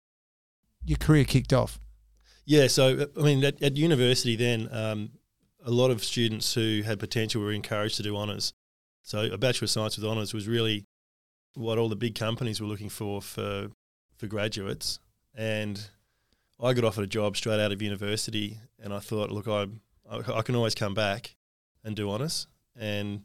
your 0.85 0.99
career 0.99 1.25
kicked 1.25 1.53
off. 1.53 1.79
Yeah, 2.45 2.67
so 2.67 3.07
I 3.17 3.23
mean, 3.23 3.43
at, 3.45 3.63
at 3.63 3.77
university 3.77 4.37
then, 4.37 4.69
um, 4.71 5.11
a 5.65 5.71
lot 5.71 5.91
of 5.91 6.05
students 6.05 6.53
who 6.55 6.83
had 6.85 6.99
potential 6.99 7.43
were 7.43 7.53
encouraged 7.53 7.97
to 7.97 8.03
do 8.03 8.17
honours. 8.17 8.53
So 9.03 9.21
a 9.33 9.39
bachelor 9.39 9.67
of 9.67 9.71
science 9.71 9.97
with 9.97 10.07
honours 10.07 10.35
was 10.35 10.47
really 10.47 10.85
what 11.55 11.79
all 11.79 11.89
the 11.89 11.97
big 11.97 12.15
companies 12.15 12.61
were 12.61 12.67
looking 12.67 12.89
for 12.91 13.23
for 13.23 13.69
for 14.17 14.27
graduates. 14.27 14.99
And 15.35 15.81
I 16.63 16.73
got 16.73 16.85
offered 16.85 17.05
a 17.05 17.09
job 17.09 17.37
straight 17.37 17.61
out 17.61 17.73
of 17.73 17.83
university, 17.83 18.59
and 18.83 18.93
I 18.93 18.99
thought, 18.99 19.31
look, 19.31 19.49
I 19.49 19.67
I, 20.09 20.39
I 20.39 20.43
can 20.43 20.55
always 20.55 20.75
come 20.75 20.95
back 20.95 21.37
and 21.83 21.97
do 21.97 22.11
honours. 22.11 22.47
And 22.77 23.23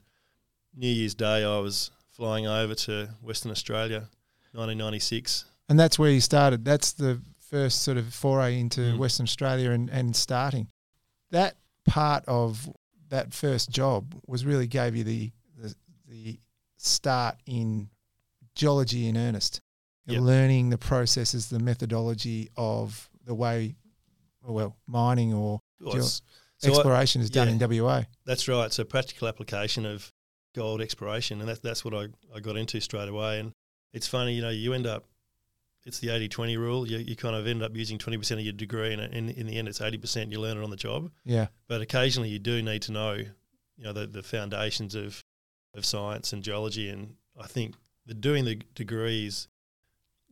New 0.75 0.87
Year's 0.87 1.15
Day, 1.15 1.43
I 1.43 1.59
was 1.59 1.91
flying 2.11 2.47
over 2.47 2.75
to 2.75 3.09
Western 3.21 3.51
Australia, 3.51 4.09
1996. 4.53 5.45
And 5.67 5.79
that's 5.79 5.97
where 5.99 6.09
you 6.09 6.21
started. 6.21 6.65
That's 6.65 6.91
the 6.91 7.21
first 7.49 7.81
sort 7.81 7.97
of 7.97 8.13
foray 8.13 8.59
into 8.59 8.81
Mm. 8.81 8.97
Western 8.97 9.23
Australia 9.25 9.71
and, 9.71 9.89
and 9.89 10.15
starting. 10.15 10.67
That 11.31 11.55
part 11.85 12.23
of 12.27 12.69
that 13.09 13.33
first 13.33 13.69
job 13.71 14.13
was 14.27 14.45
really 14.45 14.67
gave 14.67 14.95
you 14.95 15.03
the 15.03 15.31
the, 15.57 15.75
the 16.07 16.39
start 16.77 17.37
in 17.45 17.89
geology 18.55 19.07
in 19.07 19.17
earnest. 19.17 19.61
Yep. 20.05 20.21
learning 20.21 20.69
the 20.71 20.77
processes, 20.79 21.49
the 21.49 21.59
methodology 21.59 22.49
of 22.57 23.07
the 23.25 23.35
way 23.35 23.75
well, 24.43 24.75
mining 24.87 25.35
or 25.35 25.59
Well, 25.79 26.01
so 26.01 26.21
I- 26.63 26.67
exploration 26.69 27.21
is 27.21 27.29
done 27.29 27.47
yeah. 27.47 27.65
in 27.67 27.79
WA. 27.83 28.03
That's 28.25 28.47
right. 28.47 28.73
So 28.73 28.83
practical 28.83 29.27
application 29.27 29.85
of 29.85 30.11
gold 30.55 30.81
exploration, 30.81 31.41
and 31.41 31.47
that's 31.49 31.59
that's 31.59 31.85
what 31.85 31.93
I, 31.93 32.07
I 32.35 32.39
got 32.39 32.57
into 32.57 32.79
straight 32.81 33.07
away. 33.07 33.39
And 33.39 33.53
it's 33.93 34.07
funny, 34.07 34.33
you 34.33 34.41
know, 34.41 34.49
you 34.49 34.73
end 34.73 34.87
up, 34.87 35.03
it's 35.85 35.99
the 35.99 36.07
80-20 36.07 36.57
rule. 36.57 36.87
You, 36.87 36.97
you 36.97 37.15
kind 37.15 37.35
of 37.35 37.47
end 37.47 37.63
up 37.63 37.75
using 37.75 37.97
20% 37.97 38.31
of 38.33 38.41
your 38.41 38.53
degree, 38.53 38.93
and 38.93 39.01
in, 39.13 39.29
in 39.29 39.47
the 39.47 39.57
end, 39.57 39.67
it's 39.67 39.79
80% 39.79 40.31
you 40.31 40.39
learn 40.39 40.57
it 40.57 40.63
on 40.63 40.69
the 40.69 40.75
job. 40.75 41.11
Yeah. 41.25 41.47
But 41.67 41.81
occasionally 41.81 42.29
you 42.29 42.39
do 42.39 42.61
need 42.61 42.81
to 42.83 42.91
know, 42.91 43.13
you 43.13 43.83
know, 43.83 43.93
the, 43.93 44.07
the 44.07 44.23
foundations 44.23 44.95
of 44.95 45.23
of 45.75 45.85
science 45.85 46.33
and 46.33 46.43
geology. 46.43 46.89
And 46.89 47.15
I 47.39 47.47
think 47.47 47.75
the 48.05 48.13
doing 48.13 48.45
the 48.45 48.61
degrees 48.75 49.47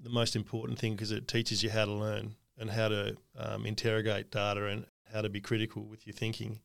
the 0.01 0.09
most 0.09 0.35
important 0.35 0.77
thing 0.77 0.93
because 0.93 1.11
it 1.11 1.27
teaches 1.27 1.63
you 1.63 1.69
how 1.69 1.85
to 1.85 1.91
learn 1.91 2.35
and 2.57 2.69
how 2.69 2.87
to 2.87 3.15
um, 3.37 3.65
interrogate 3.65 4.31
data 4.31 4.67
and 4.67 4.85
how 5.11 5.21
to 5.21 5.29
be 5.29 5.41
critical 5.41 5.83
with 5.83 6.05
your 6.05 6.13
thinking. 6.13 6.59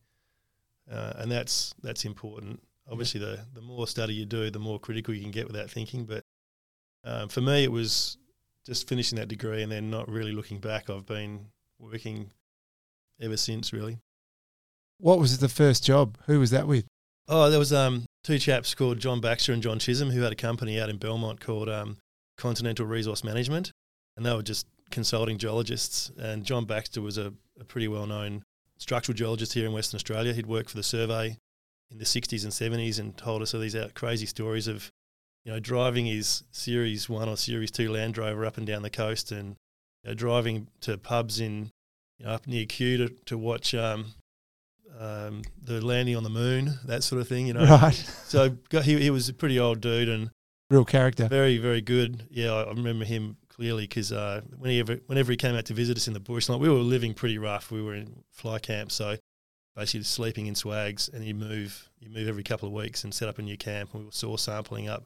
Uh, 0.91 1.12
and 1.17 1.31
that's 1.31 1.75
that's 1.83 2.05
important. 2.05 2.62
Obviously, 2.91 3.21
the 3.21 3.41
the 3.55 3.61
more 3.61 3.87
study 3.87 4.15
you 4.15 4.27
do, 4.27 4.51
the 4.51 4.59
more 4.59 4.79
critical 4.79 5.15
you 5.15 5.23
can 5.23 5.31
get 5.31 5.47
with 5.47 5.57
that 5.57 5.71
thinking. 5.71 6.05
But 6.05 6.25
um, 7.05 7.29
for 7.29 7.41
me, 7.41 7.65
it 7.65 7.73
was 7.73 8.19
just 8.66 8.88
finishing 8.88 9.19
that 9.19 9.28
degree 9.28 9.62
and 9.62 9.73
then 9.73 9.90
not 9.90 10.09
really 10.09 10.33
looking 10.33 10.59
back. 10.59 10.88
I've 10.88 11.07
been 11.07 11.47
working 11.78 12.31
ever 13.21 13.37
since, 13.37 13.73
really. 13.73 13.99
What 14.99 15.19
was 15.19 15.38
the 15.38 15.49
first 15.49 15.85
job? 15.85 16.16
Who 16.26 16.40
was 16.40 16.50
that 16.50 16.66
with? 16.66 16.87
Oh, 17.28 17.50
there 17.50 17.59
was 17.59 17.73
um, 17.73 18.04
two 18.25 18.38
chaps 18.38 18.75
called 18.75 18.99
John 18.99 19.21
Baxter 19.21 19.52
and 19.52 19.62
John 19.62 19.78
Chisholm 19.78 20.11
who 20.11 20.23
had 20.23 20.33
a 20.33 20.37
company 20.37 20.81
out 20.81 20.90
in 20.90 20.99
Belmont 20.99 21.40
called 21.40 21.69
um, 21.69 21.97
Continental 22.37 22.87
Resource 22.87 23.25
Management, 23.25 23.73
and 24.16 24.25
they 24.26 24.35
were 24.35 24.42
just 24.42 24.66
consulting 24.90 25.38
geologists. 25.38 26.11
And 26.19 26.45
John 26.45 26.64
Baxter 26.64 27.00
was 27.00 27.19
a, 27.19 27.33
a 27.59 27.64
pretty 27.64 27.88
well 27.88 28.07
known 28.07 28.42
structural 28.78 29.16
geologist 29.16 29.54
here 29.54 29.66
in 29.66 29.73
Western 29.73 29.97
Australia. 29.97 30.33
He'd 30.33 30.47
worked 30.47 30.71
for 30.71 30.76
the 30.76 30.83
survey 30.83 31.37
in 31.90 31.99
the 31.99 32.04
60s 32.04 32.42
and 32.42 32.52
70s 32.52 32.99
and 32.99 33.16
told 33.16 33.42
us 33.42 33.54
all 33.54 33.61
these 33.61 33.76
crazy 33.95 34.26
stories 34.26 34.66
of, 34.66 34.90
you 35.44 35.52
know, 35.52 35.61
driving 35.61 36.06
his 36.06 36.44
Series 36.52 37.08
1 37.08 37.28
or 37.28 37.37
Series 37.37 37.70
2 37.70 37.90
Land 37.90 38.18
Rover 38.18 38.44
up 38.46 38.56
and 38.56 38.66
down 38.66 38.82
the 38.82 38.90
coast 38.90 39.32
and 39.32 39.56
you 40.02 40.11
know, 40.11 40.14
driving 40.14 40.68
to 40.82 40.96
pubs 40.99 41.40
in, 41.40 41.70
you 42.18 42.26
know, 42.26 42.32
up 42.32 42.46
near 42.46 42.64
Cue 42.66 42.96
to, 42.99 43.08
to 43.26 43.38
watch 43.38 43.75
um, 43.75 44.06
um, 44.99 45.42
the 45.62 45.84
landing 45.84 46.16
on 46.16 46.22
the 46.22 46.30
moon, 46.30 46.78
that 46.84 47.02
sort 47.02 47.20
of 47.20 47.28
thing, 47.28 47.46
you 47.46 47.54
know. 47.54 47.64
Right. 47.64 47.94
So 48.26 48.56
he, 48.82 49.00
he 49.00 49.11
was 49.11 49.28
a 49.28 49.34
pretty 49.34 49.58
old 49.58 49.80
dude 49.80 50.08
and 50.08 50.30
Real 50.70 50.84
character. 50.87 51.28
very, 51.28 51.58
very 51.58 51.82
good. 51.82 52.22
Yeah, 52.30 52.52
I 52.54 52.62
I 52.62 52.70
remember 52.70 53.04
him 53.04 53.37
clearly 53.50 53.82
because 53.84 54.11
uh, 54.11 54.40
whenever 54.56 54.94
whenever 55.06 55.30
he 55.30 55.37
came 55.37 55.54
out 55.54 55.66
to 55.66 55.75
visit 55.75 55.99
us 55.99 56.08
in 56.08 56.14
the 56.14 56.20
bush, 56.20 56.49
like 56.49 56.61
we 56.61 56.68
were 56.70 56.76
living 56.76 57.12
pretty 57.12 57.37
rough. 57.37 57.70
We 57.70 57.82
were 57.82 57.94
in 57.94 58.22
fly 58.30 58.58
camp, 58.58 58.90
so 58.90 59.16
basically 59.76 60.04
sleeping 60.04 60.46
in 60.46 60.54
swags, 60.54 61.11
and 61.12 61.25
you 61.25 61.34
move 61.34 61.90
you 62.00 62.08
move 62.08 62.26
every 62.26 62.42
couple 62.42 62.68
of 62.68 62.72
weeks 62.72 63.04
and 63.04 63.12
set 63.12 63.28
up 63.28 63.38
a 63.38 63.42
new 63.42 63.58
camp. 63.58 63.90
And 63.92 64.00
we 64.00 64.06
were 64.06 64.12
soil 64.12 64.38
sampling 64.38 64.88
up 64.88 65.04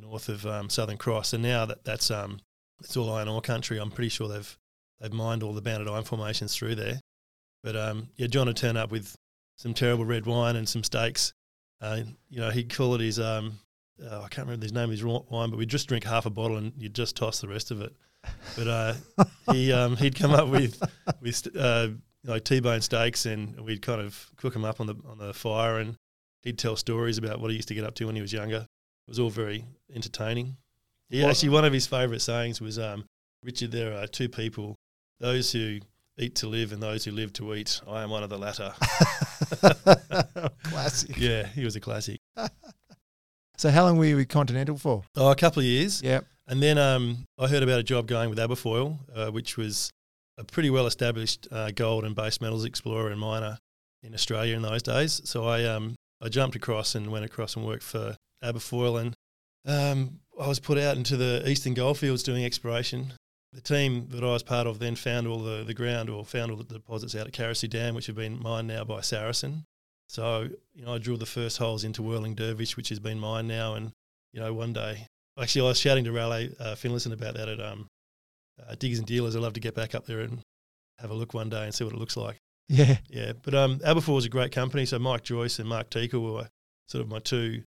north 0.00 0.28
of 0.28 0.46
um, 0.46 0.68
Southern 0.70 0.96
Cross, 0.96 1.32
and 1.32 1.42
now 1.42 1.66
that 1.66 1.84
that's 1.84 2.10
um 2.10 2.40
it's 2.80 2.96
all 2.96 3.12
iron 3.12 3.28
ore 3.28 3.40
country. 3.40 3.78
I'm 3.78 3.90
pretty 3.90 4.08
sure 4.08 4.28
they've 4.28 4.58
they've 5.00 5.12
mined 5.12 5.42
all 5.42 5.52
the 5.52 5.62
banded 5.62 5.88
iron 5.88 6.04
formations 6.04 6.56
through 6.56 6.76
there. 6.76 7.00
But 7.62 7.76
um, 7.76 8.08
yeah, 8.16 8.26
John 8.26 8.46
would 8.46 8.56
turn 8.56 8.76
up 8.76 8.90
with 8.90 9.14
some 9.56 9.74
terrible 9.74 10.04
red 10.04 10.26
wine 10.26 10.56
and 10.56 10.68
some 10.68 10.82
steaks. 10.82 11.32
Uh, 11.80 12.02
you 12.28 12.40
know, 12.40 12.50
he'd 12.50 12.74
call 12.74 12.94
it 12.94 13.00
his 13.00 13.18
um, 13.18 13.58
oh, 14.02 14.22
I 14.22 14.28
can't 14.28 14.46
remember 14.46 14.64
his 14.64 14.72
name, 14.72 14.90
his 14.90 15.04
wine, 15.04 15.50
but 15.50 15.56
we'd 15.56 15.68
just 15.68 15.88
drink 15.88 16.04
half 16.04 16.26
a 16.26 16.30
bottle 16.30 16.56
and 16.56 16.72
you'd 16.76 16.94
just 16.94 17.16
toss 17.16 17.40
the 17.40 17.48
rest 17.48 17.70
of 17.70 17.80
it. 17.80 17.94
But 18.56 18.68
uh, 18.68 18.94
he 19.52 19.72
um, 19.72 19.96
he'd 19.96 20.14
come 20.14 20.32
up 20.32 20.48
with 20.48 20.82
with 21.20 21.46
uh, 21.56 21.88
you 22.22 22.30
know, 22.30 22.38
T-bone 22.38 22.80
steaks 22.80 23.26
and 23.26 23.58
we'd 23.60 23.82
kind 23.82 24.00
of 24.00 24.30
cook 24.36 24.52
them 24.52 24.64
up 24.64 24.80
on 24.80 24.86
the 24.86 24.96
on 25.08 25.18
the 25.18 25.32
fire 25.32 25.78
and 25.78 25.96
he'd 26.42 26.58
tell 26.58 26.76
stories 26.76 27.18
about 27.18 27.40
what 27.40 27.50
he 27.50 27.56
used 27.56 27.68
to 27.68 27.74
get 27.74 27.84
up 27.84 27.94
to 27.96 28.06
when 28.06 28.14
he 28.14 28.22
was 28.22 28.32
younger. 28.32 28.66
Was 29.10 29.18
all 29.18 29.28
very 29.28 29.64
entertaining. 29.94 30.56
He 31.10 31.20
What- 31.22 31.30
actually 31.32 31.48
one 31.50 31.64
of 31.66 31.72
his 31.74 31.86
favourite 31.86 32.22
sayings 32.22 32.60
was, 32.60 32.78
um, 32.78 33.04
"Richard, 33.42 33.72
there 33.72 33.92
are 34.00 34.06
two 34.06 34.28
people: 34.30 34.76
those 35.18 35.50
who 35.52 35.80
eat 36.16 36.36
to 36.36 36.46
live 36.46 36.72
and 36.72 36.80
those 36.82 37.04
who 37.04 37.10
live 37.10 37.32
to 37.34 37.54
eat. 37.54 37.80
I 37.88 38.02
am 38.02 38.10
one 38.10 38.22
of 38.22 38.30
the 38.30 38.38
latter." 38.38 38.72
Classic. 40.64 41.16
yeah, 41.18 41.46
he 41.48 41.64
was 41.64 41.76
a 41.76 41.80
classic. 41.80 42.18
So 43.58 43.68
how 43.68 43.84
long 43.84 43.98
were 43.98 44.06
you 44.06 44.16
with 44.16 44.28
Continental 44.30 44.78
for? 44.78 45.02
Oh, 45.14 45.30
a 45.30 45.36
couple 45.36 45.60
of 45.60 45.66
years. 45.66 46.00
Yep. 46.02 46.24
And 46.46 46.62
then 46.62 46.78
um, 46.78 47.26
I 47.38 47.46
heard 47.46 47.62
about 47.62 47.78
a 47.78 47.82
job 47.82 48.06
going 48.06 48.30
with 48.30 48.38
Aberfoyle, 48.38 48.98
uh, 49.14 49.30
which 49.30 49.58
was 49.58 49.90
a 50.38 50.44
pretty 50.44 50.70
well 50.70 50.86
established 50.86 51.46
uh, 51.52 51.70
gold 51.70 52.04
and 52.06 52.14
base 52.16 52.40
metals 52.40 52.64
explorer 52.64 53.10
and 53.10 53.20
miner 53.20 53.58
in 54.02 54.14
Australia 54.14 54.56
in 54.56 54.62
those 54.62 54.82
days. 54.82 55.20
So 55.26 55.44
I 55.46 55.64
um, 55.66 55.94
I 56.22 56.30
jumped 56.30 56.56
across 56.56 56.94
and 56.94 57.12
went 57.12 57.26
across 57.26 57.54
and 57.54 57.66
worked 57.66 57.82
for 57.82 58.16
Aberfoyle, 58.42 59.00
and 59.00 59.14
um, 59.66 60.20
I 60.40 60.48
was 60.48 60.58
put 60.58 60.78
out 60.78 60.96
into 60.96 61.16
the 61.16 61.48
eastern 61.48 61.74
goldfields 61.74 62.22
doing 62.22 62.44
exploration. 62.44 63.12
The 63.52 63.60
team 63.60 64.06
that 64.10 64.22
I 64.22 64.28
was 64.28 64.42
part 64.42 64.66
of 64.66 64.78
then 64.78 64.94
found 64.94 65.26
all 65.26 65.42
the, 65.42 65.64
the 65.64 65.74
ground 65.74 66.08
or 66.08 66.24
found 66.24 66.50
all 66.50 66.56
the 66.56 66.64
deposits 66.64 67.16
out 67.16 67.26
at 67.26 67.32
Carosue 67.32 67.68
Dam, 67.68 67.94
which 67.94 68.06
have 68.06 68.16
been 68.16 68.40
mined 68.40 68.68
now 68.68 68.84
by 68.84 69.00
Saracen. 69.00 69.64
So, 70.08 70.48
you 70.72 70.84
know, 70.84 70.94
I 70.94 70.98
drilled 70.98 71.20
the 71.20 71.26
first 71.26 71.58
holes 71.58 71.84
into 71.84 72.02
Whirling 72.02 72.34
Dervish, 72.34 72.76
which 72.76 72.88
has 72.90 73.00
been 73.00 73.18
mined 73.18 73.48
now. 73.48 73.74
And, 73.74 73.90
you 74.32 74.40
know, 74.40 74.54
one 74.54 74.72
day, 74.72 75.06
actually, 75.40 75.66
I 75.66 75.68
was 75.68 75.80
shouting 75.80 76.04
to 76.04 76.12
Raleigh 76.12 76.54
uh, 76.60 76.74
Finlayson 76.74 77.12
about 77.12 77.34
that 77.34 77.48
at 77.48 77.60
um, 77.60 77.88
uh, 78.60 78.74
Diggers 78.76 78.98
and 78.98 79.06
Dealers. 79.06 79.34
I'd 79.34 79.42
love 79.42 79.54
to 79.54 79.60
get 79.60 79.74
back 79.74 79.94
up 79.94 80.06
there 80.06 80.20
and 80.20 80.40
have 80.98 81.10
a 81.10 81.14
look 81.14 81.34
one 81.34 81.48
day 81.48 81.64
and 81.64 81.74
see 81.74 81.84
what 81.84 81.92
it 81.92 81.98
looks 81.98 82.16
like. 82.16 82.36
Yeah. 82.68 82.98
Yeah, 83.08 83.32
but 83.42 83.54
um, 83.54 83.80
Aberfoyle 83.80 84.14
was 84.14 84.24
a 84.26 84.30
great 84.30 84.52
company. 84.52 84.86
So 84.86 84.98
Mike 84.98 85.24
Joyce 85.24 85.58
and 85.58 85.68
Mark 85.68 85.90
Teagle 85.90 86.34
were 86.34 86.48
sort 86.88 87.02
of 87.02 87.10
my 87.10 87.18
two 87.18 87.64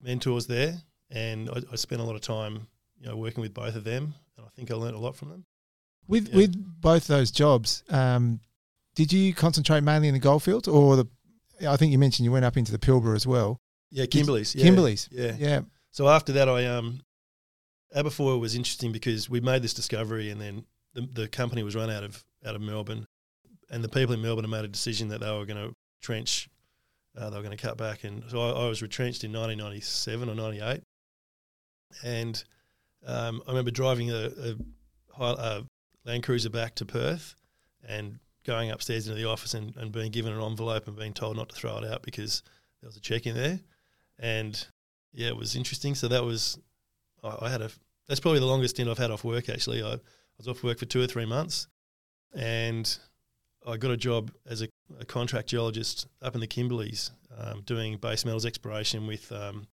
mentors 0.00 0.46
there, 0.46 0.74
and 1.10 1.48
I, 1.50 1.62
I 1.72 1.76
spent 1.76 2.00
a 2.00 2.04
lot 2.04 2.14
of 2.14 2.20
time, 2.20 2.66
you 2.98 3.08
know, 3.08 3.16
working 3.16 3.40
with 3.40 3.54
both 3.54 3.74
of 3.76 3.84
them, 3.84 4.14
and 4.36 4.46
I 4.46 4.48
think 4.50 4.70
I 4.70 4.74
learned 4.74 4.96
a 4.96 5.00
lot 5.00 5.16
from 5.16 5.30
them. 5.30 5.44
With 6.08 6.28
Yeah. 6.28 6.36
with 6.36 6.80
both 6.80 7.06
those 7.06 7.30
jobs, 7.30 7.82
um, 7.90 8.40
did 8.94 9.12
you 9.12 9.34
concentrate 9.34 9.82
mainly 9.82 10.08
in 10.08 10.14
the 10.14 10.20
goldfields, 10.20 10.68
or 10.68 10.96
the? 10.96 11.06
I 11.66 11.76
think 11.76 11.92
you 11.92 11.98
mentioned 11.98 12.24
you 12.24 12.32
went 12.32 12.44
up 12.44 12.56
into 12.56 12.70
the 12.72 12.78
Pilbara 12.78 13.16
as 13.16 13.26
well. 13.26 13.60
Yeah, 13.90 14.06
Kimberley's. 14.06 14.54
Yeah. 14.54 14.64
Kimberley's. 14.64 15.08
Yeah. 15.10 15.34
Yeah. 15.38 15.60
So 15.90 16.08
after 16.08 16.32
that, 16.34 16.48
I 16.48 16.66
um, 16.66 17.00
Aberfoyle 17.94 18.40
was 18.40 18.54
interesting 18.54 18.92
because 18.92 19.30
we 19.30 19.40
made 19.40 19.62
this 19.62 19.74
discovery, 19.74 20.30
and 20.30 20.40
then 20.40 20.64
the, 20.94 21.02
the 21.12 21.28
company 21.28 21.62
was 21.62 21.74
run 21.74 21.90
out 21.90 22.04
of 22.04 22.24
out 22.44 22.54
of 22.54 22.60
Melbourne, 22.60 23.06
and 23.70 23.82
the 23.82 23.88
people 23.88 24.14
in 24.14 24.20
Melbourne 24.22 24.48
made 24.50 24.64
a 24.64 24.68
decision 24.68 25.08
that 25.08 25.20
they 25.20 25.30
were 25.30 25.46
going 25.46 25.68
to 25.68 25.74
trench, 26.02 26.48
uh, 27.16 27.30
they 27.30 27.36
were 27.36 27.42
going 27.42 27.56
to 27.56 27.62
cut 27.62 27.76
back, 27.76 28.04
and 28.04 28.22
so 28.28 28.40
I, 28.40 28.64
I 28.64 28.68
was 28.68 28.82
retrenched 28.82 29.24
in 29.24 29.32
1997 29.32 30.28
or 30.28 30.34
98, 30.34 30.82
and 32.04 32.44
um, 33.06 33.42
I 33.46 33.50
remember 33.50 33.70
driving 33.70 34.10
a, 34.10 34.30
a, 35.18 35.22
a 35.22 35.64
Land 36.04 36.22
Cruiser 36.22 36.50
back 36.50 36.74
to 36.76 36.84
Perth, 36.84 37.34
and 37.86 38.18
going 38.44 38.70
upstairs 38.70 39.08
into 39.08 39.20
the 39.20 39.28
office 39.28 39.54
and, 39.54 39.76
and 39.76 39.90
being 39.90 40.12
given 40.12 40.32
an 40.32 40.42
envelope 40.42 40.86
and 40.86 40.96
being 40.96 41.12
told 41.12 41.36
not 41.36 41.48
to 41.48 41.56
throw 41.56 41.78
it 41.78 41.84
out 41.84 42.02
because 42.02 42.42
there 42.80 42.88
was 42.88 42.96
a 42.96 43.00
check 43.00 43.26
in 43.26 43.34
there, 43.34 43.60
and 44.18 44.66
yeah, 45.12 45.28
it 45.28 45.36
was 45.36 45.56
interesting. 45.56 45.94
So 45.94 46.08
that 46.08 46.24
was, 46.24 46.58
I, 47.24 47.46
I 47.46 47.48
had 47.50 47.62
a, 47.62 47.70
that's 48.08 48.20
probably 48.20 48.40
the 48.40 48.46
longest 48.46 48.76
stint 48.76 48.88
I've 48.88 48.98
had 48.98 49.10
off 49.10 49.24
work 49.24 49.48
actually. 49.48 49.82
I, 49.82 49.94
I 49.94 49.98
was 50.38 50.48
off 50.48 50.62
work 50.62 50.78
for 50.78 50.84
two 50.84 51.00
or 51.00 51.06
three 51.06 51.24
months 51.24 51.66
and 52.34 52.98
I 53.66 53.76
got 53.76 53.90
a 53.90 53.96
job 53.96 54.30
as 54.48 54.62
a, 54.62 54.68
a 55.00 55.04
contract 55.04 55.48
geologist 55.48 56.06
up 56.22 56.34
in 56.34 56.40
the 56.40 56.46
Kimberleys 56.46 57.10
um, 57.36 57.62
doing 57.62 57.96
base 57.96 58.24
metals 58.24 58.46
exploration 58.46 59.06
with 59.06 59.30
um, 59.32 59.66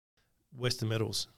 Western 0.56 0.88
Metals. 0.88 1.28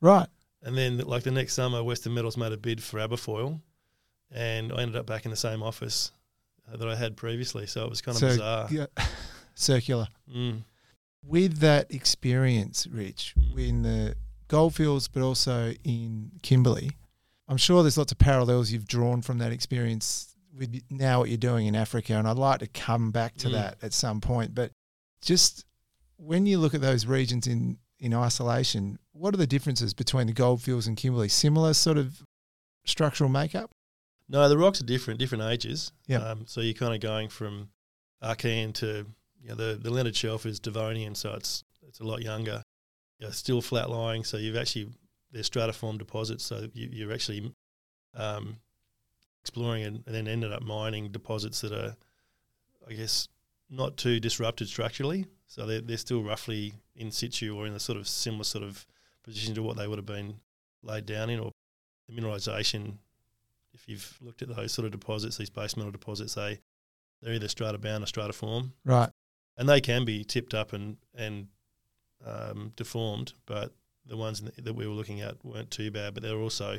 Right. 0.00 0.28
And 0.62 0.76
then, 0.76 0.98
like 0.98 1.22
the 1.22 1.30
next 1.30 1.54
summer, 1.54 1.82
Western 1.84 2.14
Metals 2.14 2.36
made 2.36 2.52
a 2.52 2.56
bid 2.56 2.82
for 2.82 2.98
Aberfoyle, 2.98 3.60
and 4.32 4.72
I 4.72 4.82
ended 4.82 4.96
up 4.96 5.06
back 5.06 5.24
in 5.24 5.30
the 5.30 5.36
same 5.36 5.62
office 5.62 6.10
uh, 6.72 6.76
that 6.76 6.88
I 6.88 6.96
had 6.96 7.16
previously. 7.16 7.66
So 7.66 7.84
it 7.84 7.90
was 7.90 8.00
kind 8.00 8.16
of 8.16 8.20
So, 8.20 8.28
bizarre. 8.28 8.68
yeah, 8.70 8.86
circular. 9.54 10.08
Mm. 10.34 10.64
With 11.24 11.58
that 11.58 11.92
experience, 11.92 12.86
Rich, 12.90 13.34
in 13.56 13.82
the 13.82 14.16
goldfields, 14.48 15.08
but 15.08 15.22
also 15.22 15.74
in 15.84 16.30
Kimberley, 16.42 16.90
I'm 17.48 17.56
sure 17.56 17.82
there's 17.82 17.98
lots 17.98 18.12
of 18.12 18.18
parallels 18.18 18.70
you've 18.72 18.88
drawn 18.88 19.20
from 19.22 19.38
that 19.38 19.52
experience 19.52 20.34
with 20.58 20.82
now 20.90 21.20
what 21.20 21.28
you're 21.28 21.38
doing 21.38 21.66
in 21.66 21.76
Africa. 21.76 22.14
And 22.14 22.26
I'd 22.28 22.36
like 22.36 22.58
to 22.60 22.66
come 22.66 23.10
back 23.12 23.36
to 23.38 23.48
Mm. 23.48 23.52
that 23.52 23.78
at 23.82 23.92
some 23.92 24.20
point. 24.20 24.54
But 24.54 24.72
just 25.22 25.64
when 26.16 26.46
you 26.46 26.58
look 26.58 26.74
at 26.74 26.80
those 26.80 27.06
regions 27.06 27.46
in, 27.46 27.78
in 27.98 28.12
isolation, 28.12 28.98
what 29.12 29.32
are 29.34 29.38
the 29.38 29.46
differences 29.46 29.94
between 29.94 30.26
the 30.26 30.32
goldfields 30.32 30.86
and 30.86 30.96
Kimberley? 30.96 31.28
Similar 31.28 31.74
sort 31.74 31.96
of 31.98 32.22
structural 32.84 33.30
makeup? 33.30 33.70
No, 34.28 34.48
the 34.48 34.58
rocks 34.58 34.80
are 34.80 34.84
different, 34.84 35.18
different 35.20 35.44
ages. 35.44 35.92
Yeah. 36.06 36.18
Um, 36.18 36.44
so 36.46 36.60
you're 36.60 36.74
kind 36.74 36.94
of 36.94 37.00
going 37.00 37.28
from 37.28 37.70
Archean 38.22 38.74
to 38.74 39.06
you 39.40 39.50
know, 39.50 39.54
the 39.54 39.78
the 39.80 39.90
Lennard 39.90 40.16
Shelf 40.16 40.44
is 40.44 40.58
Devonian, 40.58 41.14
so 41.14 41.32
it's 41.34 41.62
it's 41.86 42.00
a 42.00 42.04
lot 42.04 42.22
younger. 42.22 42.62
Yeah, 43.20 43.30
still 43.30 43.62
flat 43.62 43.88
lying. 43.88 44.24
So 44.24 44.36
you've 44.36 44.56
actually 44.56 44.88
they're 45.30 45.42
stratiform 45.42 45.96
deposits. 45.98 46.44
So 46.44 46.68
you, 46.74 46.88
you're 46.92 47.12
actually 47.12 47.54
um, 48.14 48.56
exploring 49.48 49.82
and, 49.84 50.02
and 50.06 50.14
then 50.14 50.28
ended 50.28 50.52
up 50.52 50.62
mining 50.62 51.08
deposits 51.08 51.60
that 51.62 51.72
are, 51.72 51.96
I 52.88 52.92
guess, 52.92 53.28
not 53.70 53.96
too 53.96 54.20
disrupted 54.20 54.68
structurally. 54.68 55.26
So 55.46 55.66
they're 55.66 55.80
they're 55.80 55.96
still 55.96 56.22
roughly 56.22 56.74
in 56.94 57.10
situ 57.10 57.56
or 57.56 57.66
in 57.66 57.72
the 57.72 57.80
sort 57.80 57.98
of 57.98 58.06
similar 58.06 58.44
sort 58.44 58.64
of 58.64 58.86
position 59.24 59.54
to 59.54 59.62
what 59.62 59.76
they 59.76 59.88
would 59.88 59.98
have 59.98 60.06
been 60.06 60.34
laid 60.82 61.06
down 61.06 61.30
in, 61.30 61.40
or 61.40 61.52
the 62.08 62.14
mineralisation 62.20 62.98
if 63.74 63.88
you've 63.88 64.18
looked 64.20 64.42
at 64.42 64.54
those 64.54 64.72
sort 64.72 64.86
of 64.86 64.92
deposits, 64.92 65.36
these 65.36 65.50
base 65.50 65.76
metal 65.76 65.92
deposits, 65.92 66.34
they 66.34 66.58
they're 67.22 67.34
either 67.34 67.48
strata 67.48 67.78
bound 67.78 68.02
or 68.04 68.06
stratiform, 68.06 68.72
Right. 68.84 69.10
and 69.56 69.68
they 69.68 69.80
can 69.80 70.04
be 70.04 70.24
tipped 70.24 70.54
up 70.54 70.72
and 70.72 70.96
and 71.16 71.48
um, 72.26 72.72
deformed, 72.76 73.32
but 73.46 73.72
the 74.06 74.16
ones 74.16 74.40
that 74.40 74.74
we 74.74 74.86
were 74.86 74.94
looking 74.94 75.20
at 75.20 75.42
weren't 75.44 75.70
too 75.70 75.90
bad. 75.90 76.14
But 76.14 76.22
they're 76.22 76.38
also 76.40 76.78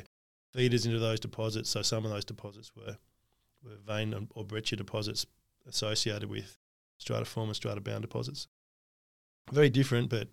feeders 0.52 0.86
into 0.86 0.98
those 0.98 1.20
deposits. 1.20 1.70
So 1.70 1.82
some 1.82 2.04
of 2.04 2.10
those 2.10 2.24
deposits 2.24 2.72
were 2.76 2.96
were 3.62 3.76
vein 3.86 4.28
or 4.34 4.44
breccia 4.44 4.76
deposits 4.76 5.26
associated 5.66 6.30
with 6.30 6.56
stratiform 6.98 7.44
and 7.44 7.52
stratabound 7.52 8.02
deposits. 8.02 8.48
Very 9.52 9.70
different, 9.70 10.08
but 10.08 10.28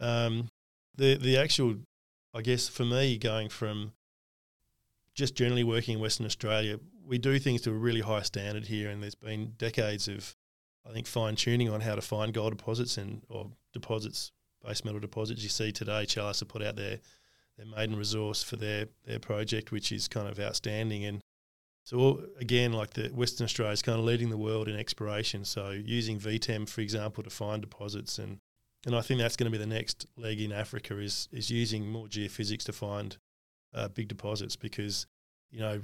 um, 0.00 0.48
the 0.96 1.16
the 1.16 1.36
actual, 1.36 1.76
I 2.34 2.42
guess, 2.42 2.68
for 2.68 2.84
me, 2.84 3.18
going 3.18 3.48
from 3.48 3.92
just 5.14 5.34
generally 5.34 5.64
working 5.64 5.94
in 5.94 6.00
Western 6.00 6.26
Australia, 6.26 6.78
we 7.04 7.18
do 7.18 7.38
things 7.38 7.60
to 7.62 7.70
a 7.70 7.74
really 7.74 8.00
high 8.00 8.22
standard 8.22 8.66
here, 8.66 8.90
and 8.90 9.02
there's 9.02 9.14
been 9.14 9.52
decades 9.58 10.08
of, 10.08 10.34
I 10.88 10.92
think, 10.92 11.06
fine 11.06 11.36
tuning 11.36 11.68
on 11.68 11.82
how 11.82 11.94
to 11.94 12.00
find 12.00 12.32
gold 12.32 12.56
deposits 12.56 12.96
and 12.96 13.22
or 13.28 13.50
deposits, 13.72 14.32
base 14.64 14.84
metal 14.84 15.00
deposits. 15.00 15.42
You 15.42 15.50
see 15.50 15.72
today, 15.72 16.06
Chalice 16.06 16.40
have 16.40 16.48
put 16.48 16.62
out 16.62 16.76
their 16.76 16.98
their 17.56 17.66
maiden 17.66 17.96
resource 17.96 18.42
for 18.42 18.56
their 18.56 18.86
their 19.04 19.18
project, 19.18 19.72
which 19.72 19.92
is 19.92 20.08
kind 20.08 20.28
of 20.28 20.38
outstanding. 20.40 21.04
And 21.04 21.20
so 21.84 22.24
again, 22.38 22.72
like 22.72 22.92
the 22.94 23.08
Western 23.08 23.44
Australia 23.44 23.72
is 23.72 23.82
kind 23.82 23.98
of 23.98 24.04
leading 24.04 24.30
the 24.30 24.36
world 24.36 24.68
in 24.68 24.78
exploration. 24.78 25.44
So 25.44 25.70
using 25.70 26.18
VTEM, 26.18 26.68
for 26.68 26.80
example, 26.80 27.22
to 27.22 27.30
find 27.30 27.60
deposits, 27.60 28.18
and 28.18 28.38
and 28.86 28.96
I 28.96 29.00
think 29.00 29.20
that's 29.20 29.36
going 29.36 29.50
to 29.50 29.56
be 29.56 29.62
the 29.62 29.74
next 29.74 30.06
leg 30.16 30.40
in 30.40 30.52
Africa 30.52 30.98
is 30.98 31.28
is 31.32 31.50
using 31.50 31.88
more 31.88 32.06
geophysics 32.06 32.64
to 32.64 32.72
find 32.72 33.16
uh, 33.74 33.88
big 33.88 34.08
deposits 34.08 34.56
because 34.56 35.06
you 35.50 35.60
know 35.60 35.80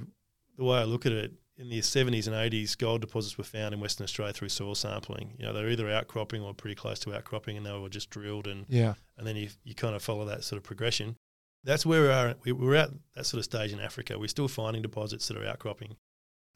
the 0.57 0.63
way 0.63 0.79
I 0.79 0.83
look 0.83 1.05
at 1.05 1.11
it 1.11 1.33
in 1.57 1.69
the 1.69 1.79
70s 1.79 2.25
and 2.25 2.35
80s 2.35 2.77
gold 2.77 3.01
deposits 3.01 3.37
were 3.37 3.43
found 3.43 3.73
in 3.73 3.81
Western 3.81 4.05
Australia 4.05 4.33
through 4.33 4.49
soil 4.49 4.75
sampling 4.75 5.33
you 5.37 5.45
know 5.45 5.53
they're 5.53 5.69
either 5.69 5.89
outcropping 5.89 6.41
or 6.41 6.53
pretty 6.53 6.75
close 6.75 6.99
to 6.99 7.15
outcropping 7.15 7.57
and 7.57 7.65
they 7.65 7.77
were 7.77 7.89
just 7.89 8.09
drilled 8.09 8.47
and 8.47 8.65
yeah 8.69 8.93
and 9.17 9.25
then 9.25 9.35
you 9.35 9.49
you 9.63 9.73
kind 9.73 9.95
of 9.95 10.03
follow 10.03 10.25
that 10.25 10.43
sort 10.43 10.57
of 10.57 10.63
progression 10.63 11.15
that's 11.63 11.85
where 11.85 12.01
we 12.01 12.07
are 12.09 12.35
we, 12.43 12.51
we're 12.51 12.75
at 12.75 12.89
that 13.15 13.25
sort 13.25 13.39
of 13.39 13.45
stage 13.45 13.71
in 13.71 13.79
Africa. 13.79 14.17
We're 14.17 14.27
still 14.27 14.47
finding 14.47 14.81
deposits 14.81 15.27
that 15.27 15.37
are 15.37 15.45
outcropping. 15.45 15.95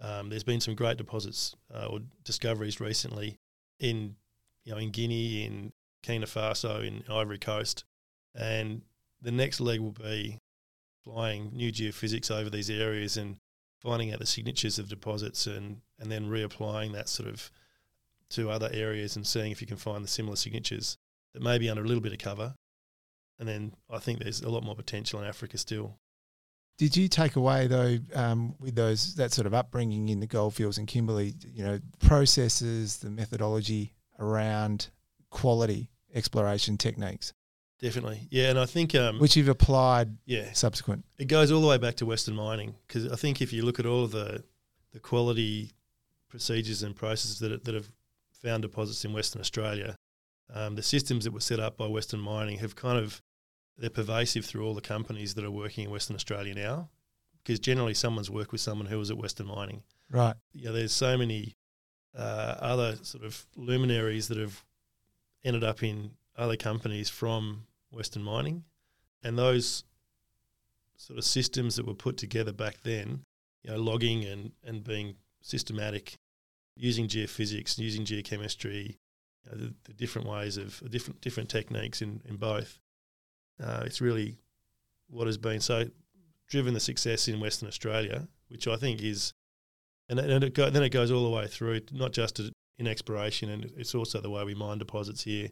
Um, 0.01 0.29
there's 0.29 0.43
been 0.43 0.61
some 0.61 0.75
great 0.75 0.97
deposits 0.97 1.55
uh, 1.73 1.85
or 1.85 1.99
discoveries 2.23 2.79
recently 2.79 3.37
in 3.79 4.15
you 4.63 4.73
know 4.73 4.77
in 4.79 4.91
Guinea 4.91 5.45
in 5.45 5.73
Burkina 6.03 6.25
Faso 6.25 6.85
in 6.85 7.03
Ivory 7.09 7.39
Coast. 7.39 7.85
And 8.35 8.81
the 9.21 9.31
next 9.31 9.59
leg 9.59 9.79
will 9.79 9.91
be 9.91 10.39
flying 11.03 11.51
new 11.53 11.71
geophysics 11.71 12.31
over 12.31 12.49
these 12.49 12.69
areas 12.69 13.17
and 13.17 13.37
finding 13.79 14.13
out 14.13 14.19
the 14.19 14.25
signatures 14.25 14.79
of 14.79 14.89
deposits 14.89 15.45
and, 15.45 15.81
and 15.99 16.11
then 16.11 16.29
reapplying 16.29 16.93
that 16.93 17.09
sort 17.09 17.27
of 17.29 17.51
to 18.29 18.49
other 18.49 18.69
areas 18.73 19.15
and 19.15 19.27
seeing 19.27 19.51
if 19.51 19.61
you 19.61 19.67
can 19.67 19.77
find 19.77 20.03
the 20.03 20.07
similar 20.07 20.35
signatures 20.35 20.97
that 21.33 21.43
may 21.43 21.57
be 21.57 21.69
under 21.69 21.83
a 21.83 21.87
little 21.87 22.01
bit 22.01 22.13
of 22.13 22.19
cover. 22.19 22.55
And 23.43 23.49
then 23.49 23.73
I 23.89 23.99
think 23.99 24.19
there's 24.23 24.41
a 24.41 24.49
lot 24.49 24.63
more 24.63 24.73
potential 24.73 25.19
in 25.21 25.27
Africa 25.27 25.57
still. 25.57 25.97
Did 26.77 26.95
you 26.95 27.09
take 27.09 27.35
away 27.35 27.67
though 27.67 27.97
um, 28.15 28.55
with 28.57 28.73
those 28.73 29.15
that 29.15 29.33
sort 29.33 29.47
of 29.47 29.53
upbringing 29.53 30.07
in 30.07 30.21
the 30.21 30.27
goldfields 30.27 30.77
and 30.77 30.87
Kimberley, 30.87 31.33
you 31.53 31.61
know, 31.61 31.81
processes, 31.99 32.99
the 32.99 33.09
methodology 33.09 33.95
around 34.17 34.87
quality 35.29 35.89
exploration 36.13 36.77
techniques? 36.77 37.33
Definitely, 37.81 38.29
yeah, 38.31 38.49
and 38.49 38.57
I 38.57 38.65
think 38.65 38.95
um, 38.95 39.19
which 39.19 39.35
you've 39.35 39.49
applied, 39.49 40.15
yeah, 40.25 40.53
subsequent. 40.53 41.03
It 41.19 41.25
goes 41.25 41.51
all 41.51 41.59
the 41.59 41.67
way 41.67 41.77
back 41.77 41.95
to 41.95 42.05
Western 42.05 42.35
mining 42.35 42.75
because 42.87 43.11
I 43.11 43.17
think 43.17 43.41
if 43.41 43.51
you 43.51 43.65
look 43.65 43.77
at 43.77 43.85
all 43.85 44.05
of 44.05 44.11
the 44.11 44.45
the 44.93 45.01
quality 45.01 45.73
procedures 46.29 46.81
and 46.81 46.95
processes 46.95 47.39
that 47.39 47.65
that 47.65 47.75
have 47.75 47.91
found 48.31 48.61
deposits 48.61 49.03
in 49.03 49.11
Western 49.11 49.41
Australia, 49.41 49.97
um, 50.53 50.75
the 50.75 50.81
systems 50.81 51.25
that 51.25 51.33
were 51.33 51.41
set 51.41 51.59
up 51.59 51.75
by 51.75 51.87
Western 51.87 52.21
mining 52.21 52.59
have 52.59 52.73
kind 52.73 52.97
of 52.97 53.21
they're 53.77 53.89
pervasive 53.89 54.45
through 54.45 54.65
all 54.65 54.75
the 54.75 54.81
companies 54.81 55.33
that 55.33 55.43
are 55.43 55.51
working 55.51 55.85
in 55.85 55.91
Western 55.91 56.15
Australia 56.15 56.53
now, 56.53 56.89
because 57.43 57.59
generally 57.59 57.93
someone's 57.93 58.29
worked 58.29 58.51
with 58.51 58.61
someone 58.61 58.87
who 58.87 58.99
was 58.99 59.11
at 59.11 59.17
Western 59.17 59.47
mining. 59.47 59.83
Right. 60.09 60.35
Yeah, 60.53 60.71
there's 60.71 60.93
so 60.93 61.17
many 61.17 61.55
uh, 62.17 62.55
other 62.59 62.97
sort 63.01 63.23
of 63.23 63.45
luminaries 63.55 64.27
that 64.27 64.37
have 64.37 64.63
ended 65.43 65.63
up 65.63 65.83
in 65.83 66.11
other 66.37 66.55
companies 66.55 67.09
from 67.09 67.65
Western 67.91 68.23
Mining, 68.23 68.63
and 69.23 69.37
those 69.37 69.83
sort 70.97 71.17
of 71.17 71.25
systems 71.25 71.75
that 71.75 71.85
were 71.85 71.93
put 71.93 72.17
together 72.17 72.53
back 72.53 72.77
then, 72.83 73.23
you 73.63 73.71
know, 73.71 73.77
logging 73.77 74.23
and, 74.25 74.51
and 74.63 74.83
being 74.83 75.15
systematic, 75.41 76.17
using 76.75 77.07
geophysics, 77.07 77.77
using 77.77 78.05
geochemistry, 78.05 78.97
you 79.43 79.51
know, 79.51 79.57
the, 79.57 79.73
the, 79.85 79.93
different 79.93 80.27
ways 80.27 80.57
of 80.57 80.81
different 80.89 81.19
different 81.21 81.49
techniques 81.49 82.01
in, 82.01 82.21
in 82.27 82.37
both. 82.37 82.79
Uh, 83.61 83.83
it's 83.85 84.01
really 84.01 84.37
what 85.09 85.27
has 85.27 85.37
been 85.37 85.59
so 85.59 85.85
driven 86.47 86.73
the 86.73 86.79
success 86.79 87.27
in 87.27 87.39
Western 87.39 87.67
Australia, 87.67 88.27
which 88.49 88.67
I 88.67 88.75
think 88.75 89.01
is, 89.01 89.33
and, 90.09 90.19
and 90.19 90.43
it 90.43 90.53
go, 90.53 90.69
then 90.69 90.83
it 90.83 90.89
goes 90.89 91.11
all 91.11 91.23
the 91.23 91.35
way 91.35 91.47
through, 91.47 91.81
not 91.91 92.13
just 92.13 92.39
in 92.77 92.87
exploration, 92.87 93.49
and 93.49 93.71
it's 93.77 93.95
also 93.95 94.21
the 94.21 94.29
way 94.29 94.43
we 94.43 94.55
mine 94.55 94.77
deposits 94.77 95.23
here. 95.23 95.49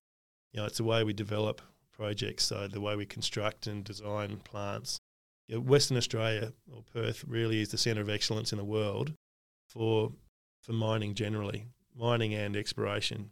You 0.51 0.59
know, 0.59 0.65
it's 0.65 0.77
the 0.77 0.83
way 0.83 1.03
we 1.03 1.13
develop 1.13 1.61
projects. 1.91 2.45
So 2.45 2.67
the 2.67 2.81
way 2.81 2.95
we 2.95 3.05
construct 3.05 3.67
and 3.67 3.83
design 3.83 4.41
plants. 4.43 4.99
You 5.47 5.55
know, 5.55 5.61
Western 5.61 5.97
Australia 5.97 6.53
or 6.73 6.83
Perth 6.93 7.23
really 7.27 7.61
is 7.61 7.69
the 7.69 7.77
centre 7.77 8.01
of 8.01 8.09
excellence 8.09 8.51
in 8.51 8.57
the 8.57 8.63
world 8.63 9.13
for 9.67 10.11
for 10.61 10.73
mining 10.73 11.15
generally, 11.15 11.65
mining 11.95 12.33
and 12.33 12.55
exploration. 12.55 13.31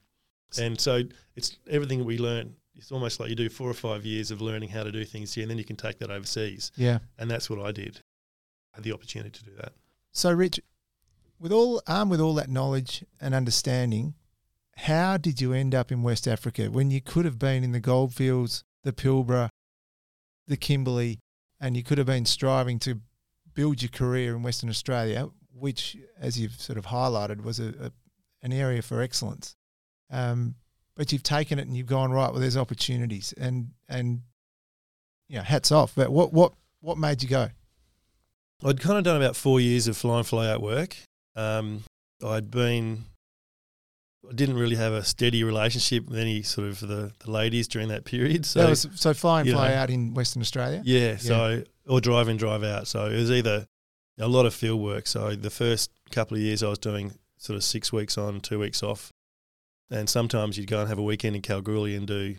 And 0.59 0.79
so 0.79 1.03
it's 1.35 1.57
everything 1.69 2.05
we 2.05 2.17
learn. 2.17 2.55
It's 2.79 2.91
almost 2.91 3.19
like 3.19 3.29
you 3.29 3.35
do 3.35 3.49
four 3.49 3.69
or 3.69 3.73
five 3.73 4.05
years 4.05 4.31
of 4.31 4.41
learning 4.41 4.69
how 4.69 4.83
to 4.83 4.91
do 4.91 5.03
things 5.03 5.33
here, 5.33 5.43
and 5.43 5.51
then 5.51 5.57
you 5.57 5.65
can 5.65 5.75
take 5.75 5.99
that 5.99 6.09
overseas. 6.09 6.71
Yeah, 6.75 6.99
and 7.17 7.29
that's 7.29 7.49
what 7.49 7.59
I 7.59 7.71
did. 7.71 8.01
I 8.73 8.77
had 8.77 8.83
the 8.83 8.93
opportunity 8.93 9.31
to 9.31 9.43
do 9.43 9.51
that. 9.57 9.73
So, 10.13 10.31
Rich, 10.31 10.59
with 11.39 11.51
all 11.51 11.81
armed 11.87 12.11
with 12.11 12.21
all 12.21 12.33
that 12.35 12.49
knowledge 12.49 13.03
and 13.19 13.35
understanding, 13.35 14.13
how 14.77 15.17
did 15.17 15.41
you 15.41 15.53
end 15.53 15.75
up 15.75 15.91
in 15.91 16.03
West 16.03 16.27
Africa 16.27 16.71
when 16.71 16.89
you 16.89 17.01
could 17.01 17.25
have 17.25 17.37
been 17.37 17.63
in 17.63 17.73
the 17.73 17.79
goldfields, 17.81 18.63
the 18.83 18.93
Pilbara, 18.93 19.49
the 20.47 20.57
Kimberley, 20.57 21.19
and 21.59 21.75
you 21.75 21.83
could 21.83 21.97
have 21.97 22.07
been 22.07 22.25
striving 22.25 22.79
to 22.79 23.01
build 23.53 23.81
your 23.81 23.89
career 23.89 24.35
in 24.35 24.41
Western 24.41 24.69
Australia, 24.69 25.27
which, 25.53 25.97
as 26.17 26.39
you've 26.39 26.61
sort 26.61 26.77
of 26.77 26.85
highlighted, 26.85 27.43
was 27.43 27.59
a, 27.59 27.73
a 27.81 27.91
an 28.41 28.53
area 28.53 28.81
for 28.81 29.01
excellence. 29.01 29.55
Um, 30.09 30.55
but 30.99 31.13
you've 31.13 31.23
taken 31.23 31.59
it 31.59 31.65
and 31.65 31.77
you've 31.77 31.87
gone 31.87 32.11
right. 32.11 32.29
Well, 32.29 32.41
there's 32.41 32.57
opportunities, 32.57 33.33
and 33.37 33.69
and 33.87 34.19
you 35.29 35.37
know, 35.37 35.43
hats 35.43 35.71
off. 35.71 35.93
But 35.95 36.11
what 36.11 36.33
what 36.33 36.51
what 36.81 36.97
made 36.97 37.23
you 37.23 37.29
go? 37.29 37.47
I'd 38.65 38.81
kind 38.81 38.97
of 38.97 39.05
done 39.05 39.15
about 39.15 39.37
four 39.37 39.61
years 39.61 39.87
of 39.87 39.95
fly 39.95 40.17
and 40.17 40.27
fly 40.27 40.49
out 40.49 40.61
work. 40.61 40.97
Um, 41.37 41.83
I'd 42.21 42.51
been 42.51 43.05
I 44.29 44.33
didn't 44.33 44.57
really 44.57 44.75
have 44.75 44.91
a 44.91 45.01
steady 45.05 45.45
relationship 45.45 46.05
with 46.09 46.19
any 46.19 46.43
sort 46.43 46.67
of 46.67 46.81
the, 46.81 47.13
the 47.19 47.31
ladies 47.31 47.69
during 47.69 47.87
that 47.87 48.03
period. 48.03 48.45
So 48.45 48.59
that 48.59 48.69
was, 48.69 48.85
so 48.95 49.13
fly 49.13 49.39
and 49.39 49.49
fly 49.49 49.69
know, 49.69 49.75
out 49.75 49.89
in 49.89 50.13
Western 50.13 50.41
Australia. 50.41 50.81
Yeah, 50.83 51.15
so 51.15 51.47
yeah. 51.49 51.63
or 51.87 52.01
drive 52.01 52.27
in, 52.27 52.35
drive 52.35 52.65
out. 52.65 52.87
So 52.89 53.05
it 53.05 53.15
was 53.15 53.31
either 53.31 53.65
a 54.19 54.27
lot 54.27 54.45
of 54.45 54.53
field 54.53 54.81
work. 54.81 55.07
So 55.07 55.33
the 55.33 55.49
first 55.49 55.91
couple 56.11 56.35
of 56.35 56.43
years 56.43 56.61
I 56.61 56.67
was 56.67 56.77
doing 56.77 57.13
sort 57.37 57.55
of 57.55 57.63
six 57.63 57.93
weeks 57.93 58.17
on, 58.17 58.41
two 58.41 58.59
weeks 58.59 58.83
off, 58.83 59.13
and 59.89 60.09
sometimes 60.09 60.57
you'd 60.57 60.69
go 60.69 60.79
and 60.79 60.89
have 60.89 60.99
a 60.99 61.03
weekend 61.03 61.35
in 61.35 61.41
Kalgoorlie 61.41 61.95
and 61.95 62.07
do 62.07 62.35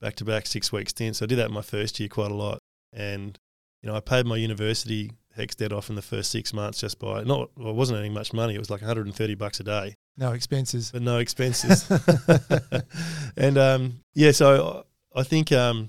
back 0.00 0.14
to 0.16 0.24
back 0.24 0.46
six 0.46 0.72
week 0.72 0.88
stints. 0.88 1.18
So 1.18 1.24
I 1.24 1.26
did 1.26 1.38
that 1.38 1.48
in 1.48 1.54
my 1.54 1.62
first 1.62 1.98
year 2.00 2.08
quite 2.08 2.30
a 2.30 2.34
lot, 2.34 2.62
and 2.92 3.38
you 3.82 3.88
know 3.88 3.96
I 3.96 4.00
paid 4.00 4.26
my 4.26 4.36
university 4.36 5.12
HECS 5.36 5.56
debt 5.56 5.72
off 5.72 5.90
in 5.90 5.96
the 5.96 6.02
first 6.02 6.30
six 6.30 6.52
months 6.52 6.80
just 6.80 6.98
by 6.98 7.22
not 7.22 7.50
well, 7.56 7.68
I 7.68 7.72
wasn't 7.72 7.98
earning 7.98 8.14
much 8.14 8.32
money. 8.32 8.54
It 8.54 8.58
was 8.58 8.70
like 8.70 8.80
130 8.80 9.34
bucks 9.34 9.60
a 9.60 9.64
day 9.64 9.94
no 10.16 10.32
expenses. 10.32 10.90
But 10.92 11.02
no 11.02 11.18
expenses. 11.18 11.88
and 13.36 13.58
um, 13.58 14.00
yeah, 14.14 14.32
so 14.32 14.86
I 15.14 15.22
think 15.22 15.52
um, 15.52 15.88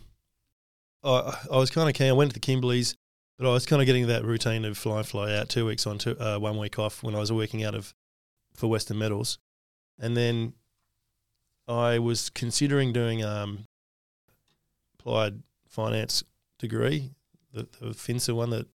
I, 1.04 1.38
I 1.52 1.58
was 1.58 1.70
kind 1.70 1.90
of 1.90 1.96
keen. 1.96 2.10
I 2.10 2.14
went 2.14 2.34
to 2.34 2.40
the 2.40 2.46
Kimberleys, 2.46 2.96
but 3.38 3.50
I 3.50 3.54
was 3.54 3.66
kind 3.66 3.82
of 3.82 3.86
getting 3.86 4.08
that 4.08 4.26
routine 4.26 4.66
of 4.66 4.78
fly 4.78 5.04
fly 5.04 5.36
out, 5.36 5.50
two 5.50 5.66
weeks 5.66 5.88
on, 5.88 5.98
two, 5.98 6.18
uh, 6.20 6.38
one 6.38 6.58
week 6.58 6.78
off 6.78 7.04
when 7.04 7.16
I 7.16 7.20
was 7.20 7.32
working 7.32 7.64
out 7.64 7.76
of 7.76 7.94
for 8.56 8.68
Western 8.68 8.98
Metals. 8.98 9.40
And 10.00 10.16
then 10.16 10.54
I 11.68 12.00
was 12.00 12.30
considering 12.30 12.94
doing 12.94 13.24
um, 13.24 13.66
applied 15.00 15.42
finance 15.68 16.24
degree, 16.60 17.12
the, 17.54 17.68
the 17.80 17.88
FINSIA 17.88 18.36
one 18.36 18.50
that 18.52 18.68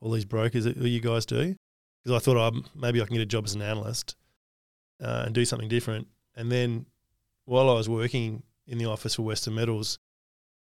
all 0.00 0.10
these 0.10 0.24
brokers 0.24 0.64
that 0.64 0.76
you 0.76 1.00
guys 1.00 1.26
do, 1.26 1.56
because 2.02 2.16
I 2.16 2.24
thought 2.24 2.36
oh, 2.36 2.62
maybe 2.74 3.00
I 3.00 3.04
can 3.04 3.14
get 3.14 3.22
a 3.22 3.26
job 3.26 3.44
as 3.44 3.54
an 3.54 3.62
analyst 3.62 4.14
uh, 5.02 5.24
and 5.26 5.34
do 5.34 5.44
something 5.44 5.68
different. 5.68 6.06
And 6.36 6.52
then 6.52 6.86
while 7.44 7.68
I 7.68 7.74
was 7.74 7.88
working 7.88 8.42
in 8.66 8.78
the 8.78 8.86
office 8.86 9.14
for 9.14 9.22
Western 9.22 9.54
Metals, 9.54 9.98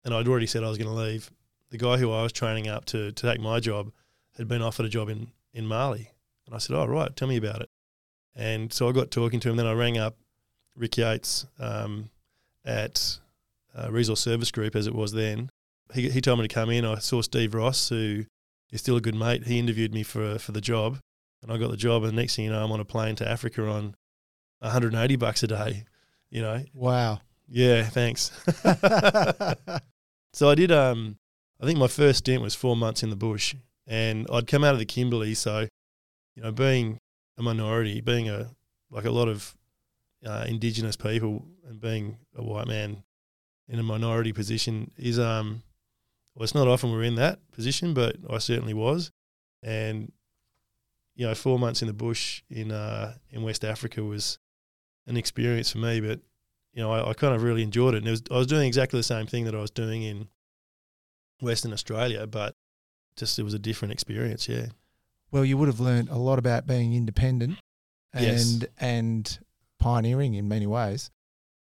and 0.04 0.14
I'd 0.14 0.28
already 0.28 0.48
said 0.48 0.64
I 0.64 0.70
was 0.70 0.78
going 0.78 0.90
to 0.90 0.96
leave, 0.96 1.30
the 1.70 1.78
guy 1.78 1.98
who 1.98 2.12
I 2.12 2.24
was 2.24 2.34
training 2.34 2.68
up 2.68 2.86
to, 2.86 3.12
to 3.12 3.28
take 3.28 3.40
my 3.40 3.60
job 3.60 3.92
had 4.38 4.48
been 4.48 4.62
offered 4.62 4.86
a 4.86 4.90
job 4.90 5.10
in, 5.10 5.32
in 5.54 5.66
Mali. 5.68 6.12
And 6.46 6.56
I 6.56 6.58
said, 6.58 6.76
Oh, 6.76 6.86
right, 6.86 7.16
tell 7.16 7.28
me 7.28 7.38
about 7.38 7.62
it. 7.62 7.70
And 8.36 8.74
so 8.74 8.90
I 8.90 8.92
got 8.92 9.12
talking 9.12 9.40
to 9.42 9.50
him. 9.50 9.58
Then 9.58 9.68
I 9.68 9.74
rang 9.74 9.98
up 9.98 10.16
Rick 10.76 10.98
Yates 10.98 11.46
um, 11.60 12.10
at 12.66 13.20
uh, 13.78 13.92
Resource 13.92 14.22
Service 14.22 14.52
Group 14.52 14.76
as 14.76 14.88
it 14.88 14.96
was 14.96 15.12
then. 15.12 15.50
He, 15.94 16.10
he 16.10 16.22
told 16.22 16.40
me 16.40 16.48
to 16.48 16.54
come 16.54 16.70
in. 16.70 16.86
I 16.86 17.00
saw 17.00 17.22
Steve 17.22 17.54
Ross, 17.54 17.90
who 17.90 18.26
is 18.72 18.80
still 18.80 18.96
a 18.98 19.02
good 19.02 19.16
mate. 19.16 19.46
He 19.46 19.60
interviewed 19.60 19.94
me 19.94 20.04
for 20.04 20.40
for 20.40 20.52
the 20.54 20.62
job, 20.62 21.00
and 21.44 21.52
I 21.52 21.58
got 21.58 21.72
the 21.72 21.78
job. 21.78 22.04
And 22.04 22.14
the 22.14 22.22
next 22.22 22.36
thing 22.36 22.46
you 22.46 22.52
know, 22.52 22.64
I'm 22.64 22.72
on 22.72 22.80
a 22.80 22.86
plane 22.86 23.16
to 23.18 23.28
Africa 23.30 23.68
on 23.68 23.96
180 24.60 25.16
bucks 25.18 25.44
a 25.44 25.48
day. 25.48 25.84
You 26.30 26.42
know, 26.42 26.64
Wow. 26.74 27.20
yeah, 27.50 27.84
thanks. 27.84 28.32
so 30.34 30.50
I 30.50 30.56
did. 30.56 30.72
Um, 30.72 31.18
I 31.62 31.66
think 31.66 31.78
my 31.78 31.88
first 31.88 32.20
stint 32.20 32.42
was 32.42 32.56
four 32.56 32.76
months 32.76 33.04
in 33.04 33.10
the 33.10 33.16
bush, 33.16 33.54
and 33.86 34.26
I'd 34.32 34.48
come 34.48 34.64
out 34.64 34.74
of 34.74 34.80
the 34.80 34.86
Kimberley. 34.86 35.34
So, 35.34 35.68
you 36.36 36.44
know, 36.44 36.52
being 36.52 37.00
a 37.38 37.44
minority, 37.44 38.02
being 38.02 38.30
a 38.30 38.52
like 38.90 39.06
a 39.06 39.12
lot 39.12 39.28
of 39.28 39.56
uh, 40.26 40.46
Indigenous 40.48 40.96
people, 40.96 41.46
and 41.68 41.80
being 41.80 42.18
a 42.36 42.44
white 42.44 42.68
man 42.68 43.04
in 43.68 43.80
a 43.80 43.84
minority 43.84 44.34
position 44.34 44.92
is 44.98 45.18
um, 45.20 45.64
well, 46.36 46.44
it's 46.44 46.56
not 46.56 46.68
often 46.68 46.92
we're 46.92 47.04
in 47.04 47.16
that 47.16 47.40
position, 47.52 47.94
but 47.94 48.16
I 48.30 48.38
certainly 48.38 48.74
was, 48.74 49.12
and 49.64 50.12
you 51.16 51.28
know, 51.28 51.36
four 51.36 51.60
months 51.60 51.82
in 51.82 51.88
the 51.88 51.94
bush 51.94 52.42
in 52.50 52.72
uh, 52.72 53.16
in 53.30 53.44
West 53.44 53.64
Africa 53.66 54.04
was 54.04 54.40
an 55.08 55.18
experience 55.18 55.72
for 55.72 55.78
me, 55.80 56.00
but 56.00 56.20
you 56.74 56.82
know, 56.82 56.92
I, 56.92 57.10
I 57.10 57.14
kind 57.14 57.36
of 57.36 57.44
really 57.44 57.64
enjoyed 57.64 57.96
it. 57.96 58.00
And 58.00 58.08
it 58.08 58.12
was, 58.12 58.24
I 58.32 58.38
was 58.38 58.48
doing 58.48 58.66
exactly 58.68 58.98
the 59.00 59.04
same 59.04 59.28
thing 59.28 59.44
that 59.46 59.56
I 59.56 59.60
was 59.60 59.72
doing 59.72 60.04
in 60.04 60.28
Western 61.42 61.74
Australia, 61.74 62.26
but 62.28 62.56
just 63.18 63.38
it 63.40 63.44
was 63.44 63.54
a 63.54 63.60
different 63.60 63.92
experience. 63.92 64.48
Yeah. 64.48 64.68
Well, 65.32 65.44
you 65.44 65.58
would 65.58 65.68
have 65.68 65.80
learned 65.80 66.10
a 66.10 66.18
lot 66.18 66.40
about 66.40 66.68
being 66.68 66.94
independent 66.94 67.58
and 68.14 68.26
Yes. 68.26 68.64
and 68.80 69.40
pioneering 69.82 70.36
in 70.36 70.48
many 70.48 70.68
ways. 70.68 71.12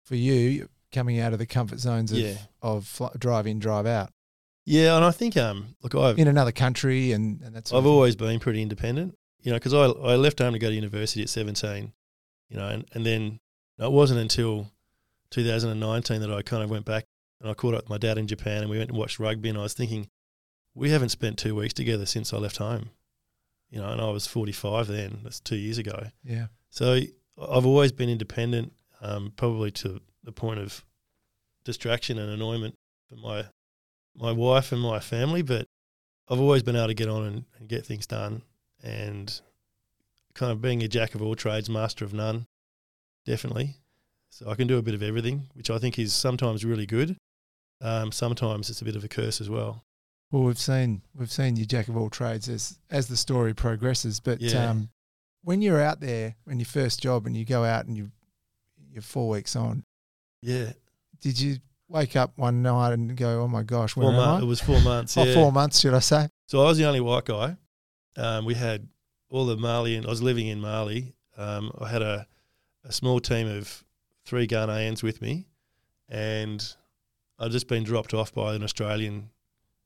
For 0.04 0.14
you, 0.14 0.68
coming 0.92 1.18
out 1.20 1.32
of 1.32 1.38
the 1.38 1.46
comfort 1.46 1.80
zones 1.80 2.12
of, 2.12 2.18
Yeah. 2.18 2.36
of 2.62 3.00
drive 3.18 3.46
in, 3.46 3.58
drive 3.58 3.86
out 3.86 4.10
Yeah. 4.64 4.96
And 4.96 5.04
I 5.04 5.10
think, 5.10 5.36
um, 5.36 5.76
look, 5.82 5.94
I've, 5.94 6.18
in 6.18 6.28
another 6.28 6.52
country, 6.52 7.12
and, 7.12 7.40
and 7.42 7.54
that's 7.54 7.72
I've 7.72 7.84
always 7.86 8.14
been 8.16 8.38
pretty 8.40 8.62
independent, 8.62 9.18
you 9.40 9.50
know, 9.52 9.56
because 9.58 9.74
I, 9.74 9.84
I 9.86 10.14
left 10.16 10.38
home 10.38 10.52
to 10.54 10.58
go 10.58 10.68
to 10.68 10.74
university 10.74 11.22
at 11.22 11.28
17, 11.28 11.92
you 12.48 12.56
know, 12.56 12.68
and, 12.68 12.84
and 12.92 13.04
then 13.04 13.40
it 13.78 13.90
wasn't 13.92 14.20
until 14.20 14.70
2019 15.30 16.20
that 16.20 16.30
I 16.32 16.42
kind 16.42 16.62
of 16.62 16.70
went 16.70 16.84
back 16.84 17.04
and 17.40 17.50
I 17.50 17.54
caught 17.54 17.74
up 17.74 17.82
with 17.82 17.90
my 17.90 17.98
dad 17.98 18.16
in 18.18 18.26
Japan 18.26 18.62
and 18.62 18.70
we 18.70 18.78
went 18.78 18.90
and 18.90 18.98
watched 18.98 19.18
rugby 19.18 19.48
and 19.48 19.58
I 19.58 19.62
was 19.62 19.74
thinking, 19.74 20.08
we 20.74 20.90
haven't 20.90 21.08
spent 21.10 21.38
two 21.38 21.54
weeks 21.54 21.74
together 21.74 22.06
since 22.06 22.32
I 22.32 22.38
left 22.38 22.58
home, 22.58 22.90
you 23.70 23.80
know, 23.80 23.88
and 23.88 24.00
I 24.00 24.08
was 24.10 24.26
45 24.26 24.86
then, 24.86 25.18
that's 25.24 25.40
two 25.40 25.56
years 25.56 25.78
ago. 25.78 26.06
yeah. 26.24 26.46
So 26.70 27.00
I've 27.38 27.66
always 27.66 27.92
been 27.92 28.08
independent, 28.08 28.72
um, 29.00 29.32
probably 29.36 29.70
to 29.72 30.00
the 30.24 30.32
point 30.32 30.58
of 30.60 30.84
distraction 31.64 32.18
and 32.18 32.30
annoyment 32.30 32.76
for 33.08 33.16
my 33.16 33.44
my 34.16 34.32
wife 34.32 34.72
and 34.72 34.80
my 34.80 34.98
family. 34.98 35.42
But 35.42 35.66
I've 36.28 36.40
always 36.40 36.62
been 36.62 36.76
able 36.76 36.88
to 36.88 36.94
get 36.94 37.08
on 37.08 37.24
and, 37.24 37.44
and 37.58 37.68
get 37.68 37.84
things 37.86 38.06
done, 38.06 38.42
and 38.82 39.40
kind 40.34 40.50
of 40.52 40.60
being 40.60 40.82
a 40.82 40.88
jack 40.88 41.14
of 41.14 41.22
all 41.22 41.34
trades, 41.34 41.68
master 41.68 42.04
of 42.04 42.12
none, 42.14 42.46
definitely. 43.24 43.76
So 44.30 44.50
I 44.50 44.54
can 44.54 44.66
do 44.66 44.76
a 44.78 44.82
bit 44.82 44.94
of 44.94 45.02
everything, 45.02 45.48
which 45.54 45.70
I 45.70 45.78
think 45.78 45.98
is 45.98 46.12
sometimes 46.12 46.64
really 46.64 46.84
good. 46.86 47.16
Um, 47.80 48.10
sometimes 48.12 48.68
it's 48.70 48.82
a 48.82 48.84
bit 48.84 48.96
of 48.96 49.04
a 49.04 49.08
curse 49.08 49.40
as 49.40 49.48
well. 49.48 49.84
Well, 50.30 50.42
we've 50.42 50.58
seen 50.58 51.02
we've 51.14 51.30
seen 51.30 51.56
you 51.56 51.66
jack 51.66 51.88
of 51.88 51.96
all 51.96 52.10
trades 52.10 52.48
as 52.48 52.78
as 52.90 53.06
the 53.08 53.16
story 53.16 53.54
progresses. 53.54 54.18
But 54.20 54.40
Yeah. 54.40 54.70
um, 54.70 54.88
when 55.46 55.62
you're 55.62 55.80
out 55.80 56.00
there, 56.00 56.34
when 56.42 56.58
your 56.58 56.66
first 56.66 57.00
job, 57.00 57.24
and 57.24 57.36
you 57.36 57.44
go 57.44 57.62
out 57.62 57.86
and 57.86 57.96
you 57.96 58.10
you're 58.92 59.00
four 59.00 59.28
weeks 59.28 59.54
on, 59.54 59.84
Yeah, 60.42 60.72
did 61.20 61.40
you 61.40 61.58
wake 61.88 62.16
up 62.16 62.32
one 62.36 62.62
night 62.62 62.92
and 62.92 63.16
go, 63.16 63.42
"Oh 63.42 63.48
my 63.48 63.62
gosh, 63.62 63.94
where 63.94 64.06
four 64.08 64.12
months. 64.12 64.42
I?" 64.42 64.44
It 64.44 64.48
was 64.48 64.60
four 64.60 64.80
months. 64.80 65.16
Oh, 65.16 65.22
yeah. 65.22 65.34
four 65.34 65.52
months, 65.52 65.78
should 65.78 65.94
I 65.94 66.00
say? 66.00 66.28
So 66.46 66.62
I 66.62 66.64
was 66.64 66.78
the 66.78 66.84
only 66.84 67.00
white 67.00 67.26
guy. 67.26 67.56
Um, 68.16 68.44
we 68.44 68.54
had 68.54 68.88
all 69.30 69.46
the 69.46 69.56
Mali, 69.56 69.94
and 69.94 70.04
I 70.04 70.10
was 70.10 70.20
living 70.20 70.48
in 70.48 70.60
Mali. 70.60 71.14
Um, 71.36 71.70
I 71.80 71.90
had 71.90 72.02
a, 72.02 72.26
a 72.82 72.90
small 72.90 73.20
team 73.20 73.46
of 73.46 73.84
three 74.24 74.48
Ghanaians 74.48 75.04
with 75.04 75.22
me, 75.22 75.46
and 76.08 76.74
I'd 77.38 77.52
just 77.52 77.68
been 77.68 77.84
dropped 77.84 78.14
off 78.14 78.34
by 78.34 78.56
an 78.56 78.64
Australian, 78.64 79.30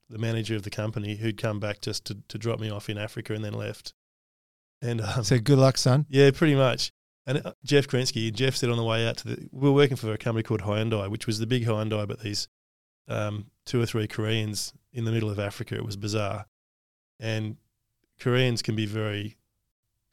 the 0.09 0.19
manager 0.19 0.57
of 0.57 0.63
the 0.63 0.71
company, 0.71 1.17
who'd 1.17 1.37
come 1.37 1.61
back 1.61 1.83
just 1.83 2.07
to, 2.07 2.17
to 2.29 2.39
drop 2.39 2.61
me 2.61 2.71
off 2.71 2.89
in 2.89 2.97
Africa 2.97 3.35
and 3.35 3.45
then 3.45 3.53
left. 3.53 3.93
And 4.83 5.01
um, 5.01 5.25
So 5.25 5.39
good 5.39 5.59
luck, 5.59 5.79
son. 5.79 6.07
yeah, 6.09 6.31
pretty 6.31 6.55
much. 6.55 6.93
And 7.27 7.45
uh, 7.45 7.53
Jeff 7.65 7.87
Krensky, 7.87 8.33
Jeff 8.33 8.57
said 8.57 8.71
on 8.71 8.77
the 8.77 8.85
way 8.85 9.07
out 9.07 9.19
to 9.19 9.29
the, 9.29 9.49
we 9.53 9.69
were 9.69 9.75
working 9.75 9.97
for 9.97 10.13
a 10.13 10.19
company 10.19 10.43
called 10.43 10.63
Hyundai, 10.63 11.09
which 11.09 11.27
was 11.27 11.39
the 11.39 11.47
big 11.47 11.65
Hyundai, 11.67 12.09
but 12.09 12.21
these 12.21 12.49
um, 13.09 13.47
two 13.67 13.81
or 13.81 13.87
three 13.87 14.07
Koreans 14.09 14.73
in 14.93 15.05
the 15.05 15.13
middle 15.13 15.31
of 15.31 15.39
Africa. 15.39 15.75
It 15.75 15.85
was 15.85 15.97
bizarre. 15.97 16.47
And 17.19 17.57
Koreans 18.19 18.63
can 18.63 18.75
be 18.75 18.87
very 18.87 19.37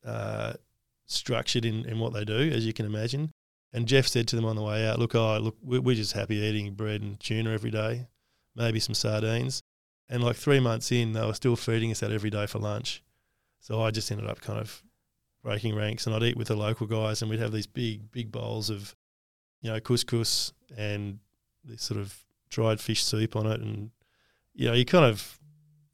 uh, 0.05 0.53
structured 1.05 1.65
in, 1.65 1.85
in 1.85 1.99
what 1.99 2.13
they 2.13 2.25
do, 2.25 2.51
as 2.53 2.65
you 2.65 2.73
can 2.73 2.85
imagine. 2.85 3.31
And 3.73 3.87
Jeff 3.87 4.07
said 4.07 4.27
to 4.29 4.35
them 4.35 4.45
on 4.45 4.55
the 4.55 4.61
way 4.63 4.87
out, 4.87 4.99
look, 4.99 5.15
oh, 5.15 5.37
look, 5.39 5.57
we're, 5.61 5.81
we're 5.81 5.95
just 5.95 6.13
happy 6.13 6.35
eating 6.37 6.73
bread 6.73 7.01
and 7.01 7.19
tuna 7.19 7.51
every 7.51 7.71
day, 7.71 8.07
maybe 8.55 8.79
some 8.79 8.95
sardines. 8.95 9.61
And 10.09 10.23
like 10.23 10.35
three 10.35 10.59
months 10.59 10.91
in, 10.91 11.13
they 11.13 11.25
were 11.25 11.33
still 11.33 11.55
feeding 11.55 11.91
us 11.91 11.99
that 11.99 12.11
every 12.11 12.29
day 12.29 12.45
for 12.47 12.59
lunch. 12.59 13.03
So 13.59 13.81
I 13.81 13.91
just 13.91 14.11
ended 14.11 14.27
up 14.27 14.41
kind 14.41 14.59
of 14.59 14.81
breaking 15.43 15.75
ranks 15.75 16.05
and 16.05 16.15
I'd 16.15 16.23
eat 16.23 16.37
with 16.37 16.47
the 16.49 16.55
local 16.55 16.87
guys 16.87 17.21
and 17.21 17.29
we'd 17.29 17.39
have 17.39 17.51
these 17.51 17.67
big, 17.67 18.11
big 18.11 18.31
bowls 18.31 18.69
of, 18.69 18.95
you 19.61 19.71
know, 19.71 19.79
couscous 19.79 20.51
and 20.77 21.19
this 21.63 21.83
sort 21.83 21.99
of 21.99 22.23
dried 22.49 22.79
fish 22.79 23.03
soup 23.03 23.35
on 23.35 23.47
it. 23.47 23.61
And, 23.61 23.91
you 24.53 24.67
know, 24.67 24.73
you 24.73 24.85
kind 24.85 25.05
of, 25.05 25.39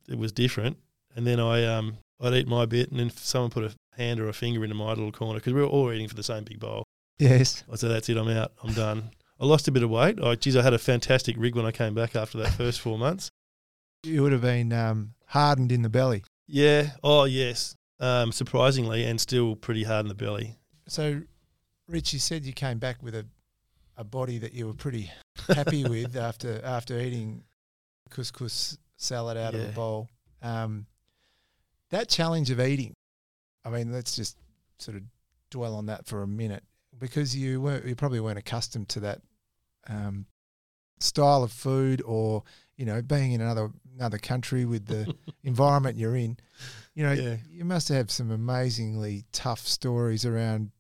it 0.07 0.17
was 0.17 0.31
different. 0.31 0.77
And 1.15 1.25
then 1.25 1.39
I, 1.39 1.65
um, 1.65 1.97
I'd 2.21 2.33
eat 2.33 2.47
my 2.47 2.65
bit 2.65 2.91
and 2.91 2.99
then 2.99 3.09
someone 3.11 3.51
put 3.51 3.63
a 3.63 3.73
hand 3.97 4.19
or 4.19 4.27
a 4.27 4.33
finger 4.33 4.63
into 4.63 4.75
my 4.75 4.89
little 4.89 5.11
corner 5.11 5.39
because 5.39 5.53
we 5.53 5.61
were 5.61 5.67
all 5.67 5.91
eating 5.91 6.07
for 6.07 6.15
the 6.15 6.23
same 6.23 6.43
big 6.43 6.59
bowl. 6.59 6.83
Yes. 7.19 7.63
I 7.71 7.75
said, 7.75 7.91
that's 7.91 8.09
it, 8.09 8.17
I'm 8.17 8.27
out, 8.29 8.53
I'm 8.63 8.73
done. 8.73 9.11
I 9.39 9.45
lost 9.45 9.67
a 9.67 9.71
bit 9.71 9.83
of 9.83 9.89
weight. 9.89 10.19
I, 10.21 10.35
geez, 10.35 10.55
I 10.55 10.61
had 10.61 10.73
a 10.73 10.79
fantastic 10.79 11.35
rig 11.37 11.55
when 11.55 11.65
I 11.65 11.71
came 11.71 11.93
back 11.93 12.15
after 12.15 12.37
that 12.39 12.53
first 12.53 12.79
four 12.79 12.97
months. 12.97 13.29
You 14.03 14.23
would 14.23 14.31
have 14.31 14.41
been 14.41 14.71
um, 14.73 15.13
hardened 15.27 15.71
in 15.71 15.81
the 15.81 15.89
belly. 15.89 16.23
Yeah. 16.47 16.91
Oh, 17.03 17.23
yes. 17.25 17.75
Um, 17.99 18.31
surprisingly, 18.31 19.05
and 19.05 19.19
still 19.19 19.55
pretty 19.55 19.83
hard 19.83 20.05
in 20.05 20.09
the 20.09 20.15
belly. 20.15 20.57
So, 20.87 21.21
Rich, 21.87 22.13
you 22.13 22.19
said 22.19 22.45
you 22.45 22.53
came 22.53 22.79
back 22.79 23.01
with 23.01 23.15
a, 23.15 23.25
a 23.97 24.03
body 24.03 24.37
that 24.39 24.53
you 24.53 24.67
were 24.67 24.73
pretty 24.73 25.09
happy 25.47 25.83
with 25.87 26.15
after 26.15 26.59
after 26.65 26.99
eating 26.99 27.43
couscous 28.09 28.77
salad 28.97 29.37
out 29.37 29.53
of 29.53 29.61
Yeah. 29.61 29.67
a 29.67 29.71
bowl. 29.71 30.09
Um, 30.41 30.85
that 31.91 32.09
challenge 32.09 32.49
of 32.49 32.59
eating, 32.59 32.93
I 33.63 33.69
mean, 33.69 33.91
let's 33.93 34.15
just 34.15 34.37
sort 34.79 34.97
of 34.97 35.03
dwell 35.49 35.75
on 35.75 35.85
that 35.85 36.05
for 36.07 36.23
a 36.23 36.27
minute 36.27 36.63
because 36.99 37.35
you 37.35 37.61
weren't 37.61 37.85
you 37.85 37.95
probably 37.95 38.19
weren't 38.19 38.39
accustomed 38.39 38.89
to 38.89 38.99
that 39.01 39.21
um, 39.87 40.25
style 40.99 41.43
of 41.43 41.51
food 41.51 42.01
or 42.05 42.43
you 42.77 42.85
know 42.85 43.01
being 43.01 43.31
in 43.33 43.41
another 43.41 43.71
another 43.95 44.17
country 44.17 44.65
with 44.65 44.85
the 44.87 45.13
environment 45.43 45.97
you're 45.97 46.15
in. 46.15 46.37
You 46.95 47.03
know, 47.05 47.11
Yeah. 47.13 47.37
you 47.49 47.65
must 47.65 47.89
have 47.89 48.09
some 48.11 48.31
amazingly 48.31 49.25
tough 49.31 49.59
stories 49.67 50.25
around 50.25 50.71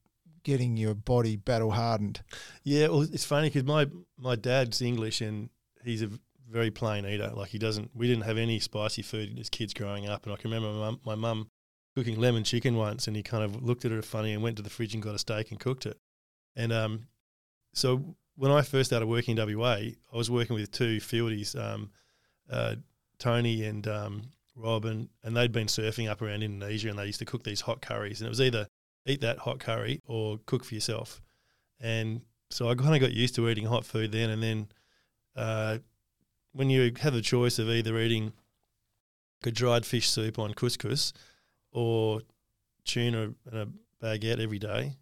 getting 0.43 0.75
your 0.77 0.93
body 0.93 1.35
battle 1.37 1.71
hardened. 1.71 2.21
Yeah, 2.63 2.87
well, 2.89 3.01
it's 3.01 3.25
funny 3.25 3.49
because 3.49 3.63
my 3.63 3.87
my 4.17 4.35
dad's 4.35 4.81
English 4.81 5.21
and 5.21 5.49
he's 5.83 6.01
a 6.01 6.09
very 6.49 6.69
plain 6.71 7.05
eater. 7.05 7.31
Like 7.33 7.49
he 7.49 7.57
doesn't. 7.57 7.91
We 7.95 8.07
didn't 8.07 8.23
have 8.25 8.37
any 8.37 8.59
spicy 8.59 9.01
food 9.01 9.39
as 9.39 9.49
kids 9.49 9.73
growing 9.73 10.07
up, 10.07 10.25
and 10.25 10.33
I 10.33 10.35
can 10.37 10.51
remember 10.51 10.71
my 10.73 10.85
mum, 10.85 10.99
my 11.05 11.15
mum 11.15 11.49
cooking 11.95 12.19
lemon 12.19 12.43
chicken 12.43 12.75
once, 12.75 13.07
and 13.07 13.15
he 13.15 13.21
kind 13.23 13.43
of 13.43 13.61
looked 13.63 13.85
at 13.85 13.91
her 13.91 14.01
funny 14.01 14.33
and 14.33 14.41
went 14.43 14.57
to 14.57 14.63
the 14.63 14.69
fridge 14.69 14.93
and 14.95 15.01
got 15.03 15.13
a 15.15 15.19
steak 15.19 15.51
and 15.51 15.59
cooked 15.59 15.85
it. 15.85 15.97
And 16.55 16.73
um, 16.73 17.07
so 17.73 18.15
when 18.35 18.51
I 18.51 18.61
first 18.61 18.89
started 18.89 19.07
working 19.07 19.37
in 19.37 19.57
WA, 19.57 19.73
I 19.73 19.95
was 20.13 20.29
working 20.29 20.55
with 20.55 20.71
two 20.71 20.99
fieldies, 20.99 21.55
um, 21.55 21.91
uh, 22.49 22.75
Tony 23.19 23.63
and 23.65 23.87
um, 23.87 24.21
Rob, 24.55 24.85
and, 24.85 25.09
and 25.23 25.35
they'd 25.35 25.51
been 25.51 25.67
surfing 25.67 26.09
up 26.09 26.21
around 26.21 26.43
Indonesia, 26.43 26.89
and 26.89 26.97
they 26.97 27.05
used 27.05 27.19
to 27.19 27.25
cook 27.25 27.43
these 27.43 27.61
hot 27.61 27.81
curries, 27.81 28.21
and 28.21 28.27
it 28.27 28.29
was 28.29 28.41
either 28.41 28.67
eat 29.05 29.21
that 29.21 29.39
hot 29.39 29.59
curry 29.59 30.01
or 30.05 30.39
cook 30.45 30.63
for 30.63 30.73
yourself. 30.73 31.21
And 31.79 32.21
so 32.49 32.69
I 32.69 32.75
kind 32.75 32.95
of 32.95 33.01
got 33.01 33.11
used 33.11 33.35
to 33.35 33.49
eating 33.49 33.65
hot 33.65 33.85
food 33.85 34.11
then. 34.11 34.29
And 34.29 34.41
then 34.41 34.67
uh, 35.35 35.79
when 36.53 36.69
you 36.69 36.91
have 37.01 37.13
the 37.13 37.21
choice 37.21 37.59
of 37.59 37.69
either 37.69 37.97
eating 37.99 38.33
a 39.43 39.51
dried 39.51 39.85
fish 39.85 40.09
soup 40.09 40.39
on 40.39 40.53
couscous 40.53 41.11
or 41.71 42.21
tuna 42.85 43.33
and 43.51 43.53
a 43.53 43.67
baguette 44.01 44.39
every 44.39 44.59
day, 44.59 44.95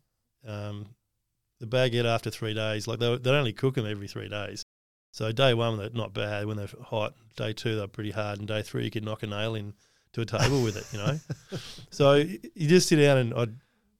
um, 0.47 0.87
the 1.61 1.67
baguette 1.67 2.05
after 2.05 2.29
three 2.31 2.53
days, 2.53 2.87
like 2.87 2.99
they 2.99 3.17
they 3.17 3.29
only 3.29 3.53
cook 3.53 3.75
them 3.75 3.85
every 3.85 4.07
three 4.07 4.27
days. 4.27 4.65
So 5.11 5.31
day 5.31 5.53
one 5.53 5.77
they're 5.77 5.91
not 5.91 6.13
bad 6.13 6.47
when 6.47 6.57
they're 6.57 6.69
hot. 6.83 7.13
Day 7.37 7.53
two 7.53 7.77
they're 7.77 7.87
pretty 7.87 8.11
hard, 8.11 8.39
and 8.39 8.47
day 8.47 8.63
three 8.63 8.83
you 8.83 8.91
could 8.91 9.05
knock 9.05 9.23
a 9.23 9.27
nail 9.27 9.55
in 9.55 9.73
to 10.13 10.21
a 10.21 10.25
table 10.25 10.63
with 10.63 10.75
it. 10.75 10.85
You 10.91 10.97
know. 10.99 11.19
So 11.91 12.13
you 12.13 12.67
just 12.67 12.89
sit 12.89 12.97
down 12.97 13.17
and 13.17 13.33
I. 13.33 13.47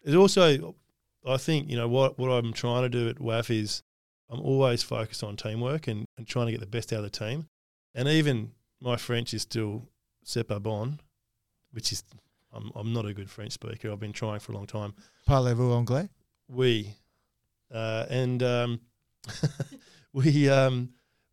It 0.04 0.15
also, 0.15 0.76
I 1.28 1.38
think 1.38 1.69
you 1.69 1.78
know 1.78 1.88
what 1.88 2.17
what 2.17 2.30
I'm 2.30 2.52
trying 2.52 2.84
to 2.84 2.89
do 2.89 3.08
at 3.10 3.17
WAF 3.17 3.56
is, 3.56 3.84
I'm 4.30 4.39
always 4.39 4.82
focused 4.82 5.24
on 5.24 5.36
teamwork 5.36 5.88
and, 5.88 6.06
and 6.17 6.26
trying 6.26 6.47
to 6.47 6.52
get 6.52 6.62
the 6.62 6.67
best 6.67 6.91
out 6.91 7.04
of 7.04 7.12
the 7.12 7.12
team. 7.12 7.47
And 7.93 8.08
even 8.08 8.54
my 8.82 8.95
French 8.95 9.34
is 9.34 9.43
still 9.43 9.84
c'est 10.24 10.47
pas 10.47 10.60
bon, 10.60 11.00
which 11.71 11.91
is 11.91 12.04
I'm 12.54 12.71
I'm 12.74 12.93
not 12.93 13.06
a 13.06 13.13
good 13.13 13.30
French 13.30 13.52
speaker. 13.52 13.91
I've 13.91 14.00
been 14.00 14.13
trying 14.13 14.39
for 14.39 14.54
a 14.54 14.56
long 14.56 14.67
time. 14.67 14.93
Parlez-vous 15.28 15.71
anglais? 15.71 16.10
We 16.47 16.95
uh, 17.73 18.05
and 18.10 18.41
um, 18.43 18.79
we 20.13 20.49
um, 20.49 20.89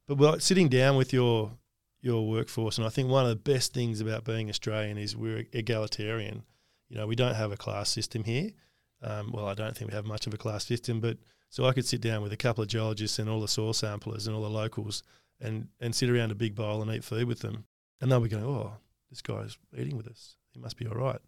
but 0.06 0.18
we're 0.18 0.38
sitting 0.38 0.68
down 0.68 0.96
with 0.96 1.12
your 1.12 1.52
your 2.00 2.28
workforce, 2.28 2.78
and 2.78 2.86
I 2.86 2.90
think 2.90 3.08
one 3.08 3.24
of 3.24 3.30
the 3.30 3.36
best 3.36 3.74
things 3.74 4.00
about 4.00 4.24
being 4.24 4.48
Australian 4.48 4.98
is 4.98 5.16
we're 5.16 5.46
egalitarian. 5.52 6.44
You 6.88 6.96
know, 6.96 7.06
we 7.06 7.16
don't 7.16 7.34
have 7.34 7.52
a 7.52 7.56
class 7.56 7.90
system 7.90 8.24
here. 8.24 8.50
Um, 9.02 9.30
well, 9.32 9.46
I 9.46 9.54
don't 9.54 9.76
think 9.76 9.90
we 9.90 9.94
have 9.96 10.06
much 10.06 10.26
of 10.26 10.34
a 10.34 10.38
class 10.38 10.64
system, 10.64 11.00
but 11.00 11.18
so 11.50 11.64
I 11.64 11.72
could 11.72 11.86
sit 11.86 12.00
down 12.00 12.22
with 12.22 12.32
a 12.32 12.36
couple 12.36 12.62
of 12.62 12.68
geologists 12.68 13.18
and 13.18 13.28
all 13.28 13.40
the 13.40 13.48
soil 13.48 13.72
samplers 13.72 14.26
and 14.26 14.34
all 14.34 14.42
the 14.42 14.50
locals 14.50 15.02
and, 15.40 15.68
and 15.80 15.94
sit 15.94 16.10
around 16.10 16.30
a 16.30 16.34
big 16.34 16.54
bowl 16.54 16.82
and 16.82 16.90
eat 16.90 17.04
food 17.04 17.26
with 17.26 17.40
them. 17.40 17.64
And 18.00 18.10
they'll 18.10 18.20
be 18.20 18.28
going, 18.28 18.44
oh, 18.44 18.74
this 19.10 19.22
guy's 19.22 19.56
eating 19.76 19.96
with 19.96 20.08
us. 20.08 20.36
He 20.52 20.60
must 20.60 20.76
be 20.76 20.86
all 20.86 20.94
right. 20.94 21.20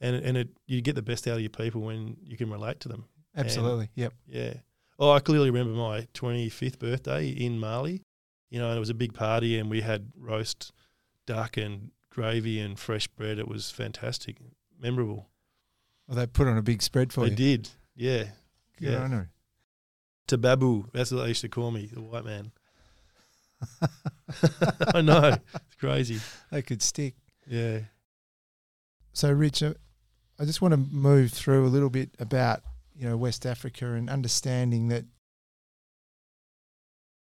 And, 0.00 0.16
and 0.16 0.36
it, 0.36 0.48
you 0.66 0.82
get 0.82 0.94
the 0.94 1.02
best 1.02 1.26
out 1.26 1.36
of 1.36 1.40
your 1.40 1.50
people 1.50 1.80
when 1.80 2.16
you 2.22 2.36
can 2.36 2.50
relate 2.50 2.80
to 2.80 2.88
them. 2.88 3.06
Absolutely. 3.36 3.90
And, 3.96 4.02
yep. 4.02 4.12
Yeah. 4.26 4.54
Oh, 4.98 5.10
I 5.10 5.20
clearly 5.20 5.50
remember 5.50 5.78
my 5.78 6.08
25th 6.14 6.78
birthday 6.78 7.28
in 7.28 7.58
Mali. 7.58 8.02
You 8.50 8.60
know, 8.60 8.68
and 8.68 8.76
it 8.76 8.80
was 8.80 8.90
a 8.90 8.94
big 8.94 9.12
party 9.12 9.58
and 9.58 9.68
we 9.68 9.80
had 9.80 10.12
roast 10.16 10.72
duck 11.26 11.56
and 11.56 11.90
gravy 12.10 12.60
and 12.60 12.78
fresh 12.78 13.06
bread. 13.08 13.38
It 13.38 13.48
was 13.48 13.70
fantastic, 13.70 14.36
memorable. 14.80 15.28
Well, 16.06 16.16
they 16.16 16.26
put 16.26 16.46
on 16.46 16.56
a 16.56 16.62
big 16.62 16.82
spread 16.82 17.12
for 17.12 17.20
they 17.20 17.30
you. 17.30 17.30
They 17.30 17.36
did. 17.36 17.68
Yeah. 17.96 18.24
Good 18.78 18.92
yeah. 18.92 19.02
on 19.02 19.10
her. 19.10 19.30
Tababu. 20.28 20.90
That's 20.92 21.10
what 21.10 21.22
they 21.22 21.28
used 21.28 21.42
to 21.42 21.48
call 21.48 21.70
me, 21.70 21.90
the 21.92 22.00
white 22.00 22.24
man. 22.24 22.52
I 24.94 25.00
know. 25.00 25.36
It's 25.54 25.76
crazy. 25.78 26.20
They 26.50 26.62
could 26.62 26.82
stick. 26.82 27.14
Yeah. 27.46 27.80
So, 29.12 29.30
Rich, 29.32 29.62
I 29.62 30.44
just 30.44 30.60
want 30.60 30.72
to 30.72 30.78
move 30.78 31.32
through 31.32 31.66
a 31.66 31.68
little 31.68 31.90
bit 31.90 32.10
about 32.18 32.62
you 32.96 33.08
know 33.08 33.16
West 33.16 33.44
Africa 33.46 33.92
and 33.92 34.08
understanding 34.10 34.88
that 34.88 35.04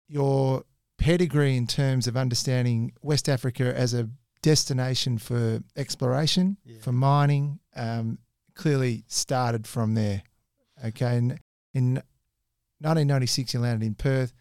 your 0.08 0.64
pedigree 0.98 1.58
in 1.58 1.68
terms 1.68 2.08
of 2.08 2.16
understanding 2.16 2.94
West 3.02 3.28
Africa 3.28 3.74
as 3.76 3.94
a 3.94 4.10
destination 4.42 5.18
for 5.18 5.62
exploration, 5.76 6.58
Yeah. 6.64 6.80
for 6.80 6.92
mining, 6.92 7.60
um, 7.76 8.20
clearly 8.54 9.04
started 9.08 9.68
from 9.68 9.96
there. 9.96 10.24
Okay, 10.86 11.18
and 11.18 11.40
in 11.74 11.96
1996 12.80 13.54
you 13.54 13.60
landed 13.60 13.86
in 13.86 13.96
Perth. 13.96 14.34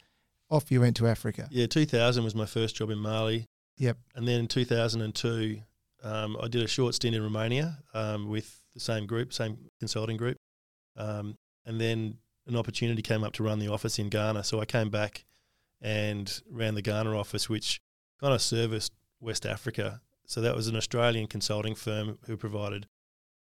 Off 0.50 0.70
you 0.70 0.80
went 0.82 0.96
to 0.96 1.06
Africa. 1.06 1.48
Yeah, 1.50 1.66
2000 1.66 2.22
was 2.22 2.34
my 2.34 2.44
first 2.46 2.76
job 2.76 2.90
in 2.90 2.98
Mali. 2.98 3.46
Yep. 3.78 3.96
And 4.14 4.28
then 4.28 4.40
in 4.40 4.46
2002, 4.46 5.60
um, 6.02 6.36
I 6.40 6.48
did 6.48 6.62
a 6.62 6.68
short 6.68 6.94
stint 6.94 7.16
in 7.16 7.22
Romania 7.22 7.78
um, 7.94 8.28
with 8.28 8.60
the 8.74 8.78
same 8.80 9.06
group, 9.06 9.32
same 9.32 9.56
consulting 9.80 10.16
group. 10.18 10.36
Um, 10.96 11.36
and 11.64 11.80
then 11.80 12.18
an 12.46 12.56
opportunity 12.56 13.02
came 13.02 13.24
up 13.24 13.32
to 13.34 13.42
run 13.42 13.58
the 13.58 13.68
office 13.72 13.98
in 13.98 14.08
Ghana. 14.08 14.44
So 14.44 14.60
I 14.60 14.64
came 14.64 14.90
back 14.90 15.24
and 15.80 16.40
ran 16.50 16.74
the 16.74 16.82
Ghana 16.82 17.18
office, 17.18 17.48
which 17.48 17.80
kind 18.20 18.34
of 18.34 18.42
serviced 18.42 18.92
West 19.20 19.46
Africa. 19.46 20.00
So 20.26 20.40
that 20.40 20.54
was 20.54 20.68
an 20.68 20.76
Australian 20.76 21.26
consulting 21.26 21.74
firm 21.74 22.18
who 22.26 22.36
provided 22.36 22.86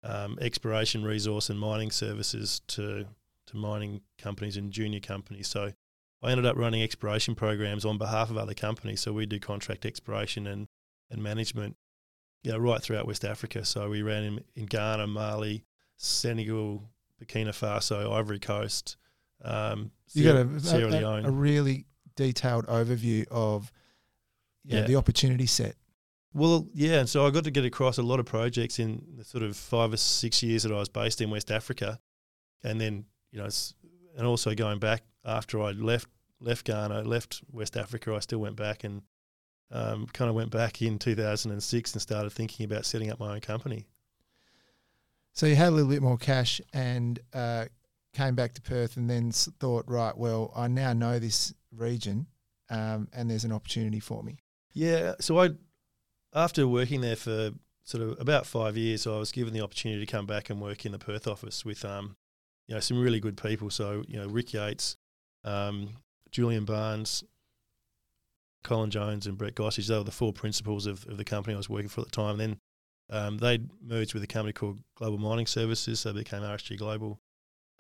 um, 0.03 0.39
exploration, 0.41 1.05
resource, 1.05 1.49
and 1.51 1.59
mining 1.59 1.91
services 1.91 2.61
to 2.69 3.07
to 3.47 3.57
mining 3.57 4.01
companies 4.19 4.57
and 4.57 4.73
junior 4.73 5.01
companies. 5.01 5.49
So 5.49 5.73
I 6.23 6.31
ended 6.31 6.47
up 6.47 6.57
running 6.57 6.83
exploration 6.83 7.35
programs 7.35 7.85
on 7.85 7.99
behalf 7.99 8.31
of 8.31 8.39
other 8.39 8.55
companies. 8.55 9.01
So 9.01 9.13
we 9.13 9.27
do 9.27 9.41
contract 9.41 9.85
exploration 9.85 10.47
and, 10.47 10.69
and 11.11 11.23
management, 11.23 11.77
you 12.45 12.53
know, 12.53 12.59
right 12.59 12.81
throughout 12.81 13.07
West 13.07 13.25
Africa. 13.25 13.65
So 13.65 13.91
we 13.91 14.03
ran 14.03 14.23
in, 14.23 14.45
in 14.55 14.67
Ghana, 14.67 15.09
Mali, 15.09 15.65
Senegal, 15.97 16.89
Burkina 17.27 17.49
Faso, 17.51 18.13
Ivory 18.13 18.39
Coast, 18.39 18.97
um, 19.45 19.91
You 20.13 20.25
got 20.25 20.37
a, 20.37 20.41
a- 20.41 21.23
a- 21.25 21.31
really 21.31 21.87
detailed 22.17 22.67
overview 22.67 23.27
of 23.31 23.73
know, 24.65 24.79
Yeah. 24.79 24.85
the 24.87 24.97
opportunity 24.97 25.47
set. 25.47 25.77
Well, 26.35 26.69
yeah, 26.73 27.01
and 27.01 27.09
so 27.09 27.27
I 27.27 27.31
got 27.31 27.45
to 27.45 27.51
get 27.51 27.65
across 27.65 27.99
a 27.99 28.03
lot 28.03 28.19
of 28.21 28.27
projects 28.27 28.79
in 28.79 29.03
the 29.17 29.25
sort 29.25 29.43
of 29.43 29.57
five 29.57 29.93
or 29.93 29.97
six 29.99 30.43
years 30.43 30.63
that 30.63 30.73
I 30.73 30.79
was 30.79 30.89
based 30.89 31.21
in 31.21 31.31
West 31.31 31.51
Africa, 31.51 32.01
and 32.63 32.81
then 32.81 33.05
you 33.33 33.39
know, 33.39 33.49
and 34.17 34.27
also 34.27 34.55
going 34.55 34.79
back 34.79 35.03
after 35.25 35.61
I 35.61 35.73
left 35.73 36.09
left 36.41 36.67
Ghana, 36.67 37.03
left 37.03 37.43
West 37.51 37.77
Africa, 37.77 38.15
I 38.15 38.19
still 38.21 38.39
went 38.41 38.57
back 38.57 38.83
and 38.85 39.03
um, 39.71 40.07
kind 40.13 40.29
of 40.29 40.35
went 40.35 40.51
back 40.51 40.83
in 40.83 40.99
2006 40.99 41.93
and 41.93 42.03
started 42.03 42.31
thinking 42.31 42.65
about 42.65 42.85
setting 42.85 43.11
up 43.11 43.19
my 43.21 43.33
own 43.35 43.41
company. 43.41 43.87
So 45.35 45.47
you 45.47 45.57
had 45.57 45.69
a 45.69 45.71
little 45.71 45.91
bit 45.91 46.03
more 46.03 46.19
cash 46.19 46.61
and 46.73 47.19
uh, 47.33 47.67
came 48.13 48.35
back 48.35 48.55
to 48.55 48.63
Perth, 48.63 48.97
and 48.97 49.09
then 49.09 49.33
thought, 49.33 49.85
right, 49.87 50.17
well, 50.17 50.53
I 50.55 50.69
now 50.69 50.93
know 50.93 51.19
this 51.19 51.55
region, 51.75 52.27
um, 52.71 53.09
and 53.13 53.31
there's 53.31 53.45
an 53.45 53.53
opportunity 53.53 54.01
for 54.01 54.23
me. 54.23 54.39
Yeah, 54.75 55.15
so 55.21 55.41
I 55.41 55.51
after 56.35 56.67
working 56.67 57.01
there 57.03 57.17
for 57.17 57.51
sort 57.85 58.03
of 58.03 58.21
about 58.21 58.47
five 58.47 58.77
years, 58.77 59.07
I 59.07 59.19
was 59.19 59.33
given 59.33 59.53
the 59.53 59.61
opportunity 59.61 60.05
to 60.05 60.11
come 60.11 60.27
back 60.27 60.51
and 60.51 60.61
work 60.61 60.87
in 60.87 60.93
the 60.93 60.99
Perth 60.99 61.27
office 61.27 61.65
with 61.65 61.85
um, 61.85 62.17
you 62.69 62.75
know, 62.75 62.81
some 62.81 63.01
really 63.01 63.21
good 63.21 63.37
people. 63.37 63.71
So 63.71 64.03
you 64.09 64.19
know, 64.19 64.27
Rick 64.29 64.53
Yates, 64.53 64.97
um, 65.45 65.91
Julian 66.31 66.65
Barnes, 66.65 67.25
Colin 68.63 68.91
Jones, 68.91 69.27
and 69.27 69.37
Brett 69.37 69.55
Gossage. 69.55 69.89
They 69.89 69.97
were 69.97 70.05
the 70.05 70.11
four 70.11 70.33
principals 70.33 70.87
of, 70.87 71.07
of 71.07 71.17
the 71.17 71.25
company 71.25 71.55
I 71.55 71.59
was 71.59 71.69
working 71.69 71.89
for 71.89 72.03
at 72.03 72.09
the 72.09 72.13
time. 72.13 72.39
Then 72.39 72.59
um, 73.11 73.39
they 73.39 73.61
merged 73.83 74.15
with 74.15 74.23
a 74.23 74.27
company 74.27 74.53
called 74.53 74.79
Global 74.95 75.19
Mining 75.19 75.47
Services, 75.47 76.01
so 76.01 76.13
they 76.13 76.21
became 76.21 76.43
RSG 76.43 76.79
Global. 76.79 77.21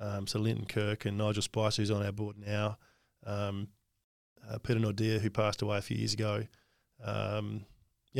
Um, 0.00 0.26
so 0.26 0.38
Linton 0.38 0.66
Kirk 0.66 1.04
and 1.04 1.16
Nigel 1.16 1.42
Spicer, 1.42 1.82
who's 1.82 1.90
on 1.90 2.04
our 2.04 2.12
board 2.12 2.36
now, 2.38 2.78
um, 3.24 3.68
uh, 4.48 4.58
Peter 4.58 4.80
Nordia, 4.80 5.20
who 5.20 5.30
passed 5.30 5.62
away 5.62 5.78
a 5.78 5.82
few 5.82 5.96
years 5.96 6.12
ago. 6.12 6.44
Um, 7.02 7.64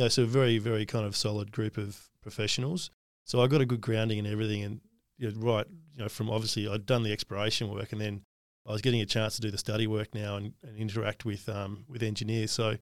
so 0.07 0.23
a 0.23 0.25
very, 0.25 0.57
very 0.57 0.85
kind 0.85 1.05
of 1.05 1.15
solid 1.15 1.51
group 1.51 1.77
of 1.77 2.09
professionals. 2.21 2.89
So 3.25 3.41
I 3.41 3.47
got 3.47 3.61
a 3.61 3.65
good 3.65 3.81
grounding 3.81 4.17
in 4.17 4.25
everything, 4.25 4.63
and 4.63 4.81
you 5.17 5.29
know, 5.29 5.39
right, 5.39 5.67
you 5.93 6.03
know, 6.03 6.09
from 6.09 6.29
obviously 6.29 6.67
I'd 6.67 6.85
done 6.85 7.03
the 7.03 7.11
exploration 7.11 7.69
work, 7.69 7.91
and 7.91 8.01
then 8.01 8.21
I 8.67 8.71
was 8.71 8.81
getting 8.81 9.01
a 9.01 9.05
chance 9.05 9.35
to 9.35 9.41
do 9.41 9.51
the 9.51 9.57
study 9.57 9.87
work 9.87 10.13
now 10.15 10.37
and, 10.37 10.53
and 10.63 10.77
interact 10.77 11.25
with 11.25 11.47
um, 11.49 11.85
with 11.87 12.03
engineers. 12.03 12.51
So, 12.51 12.77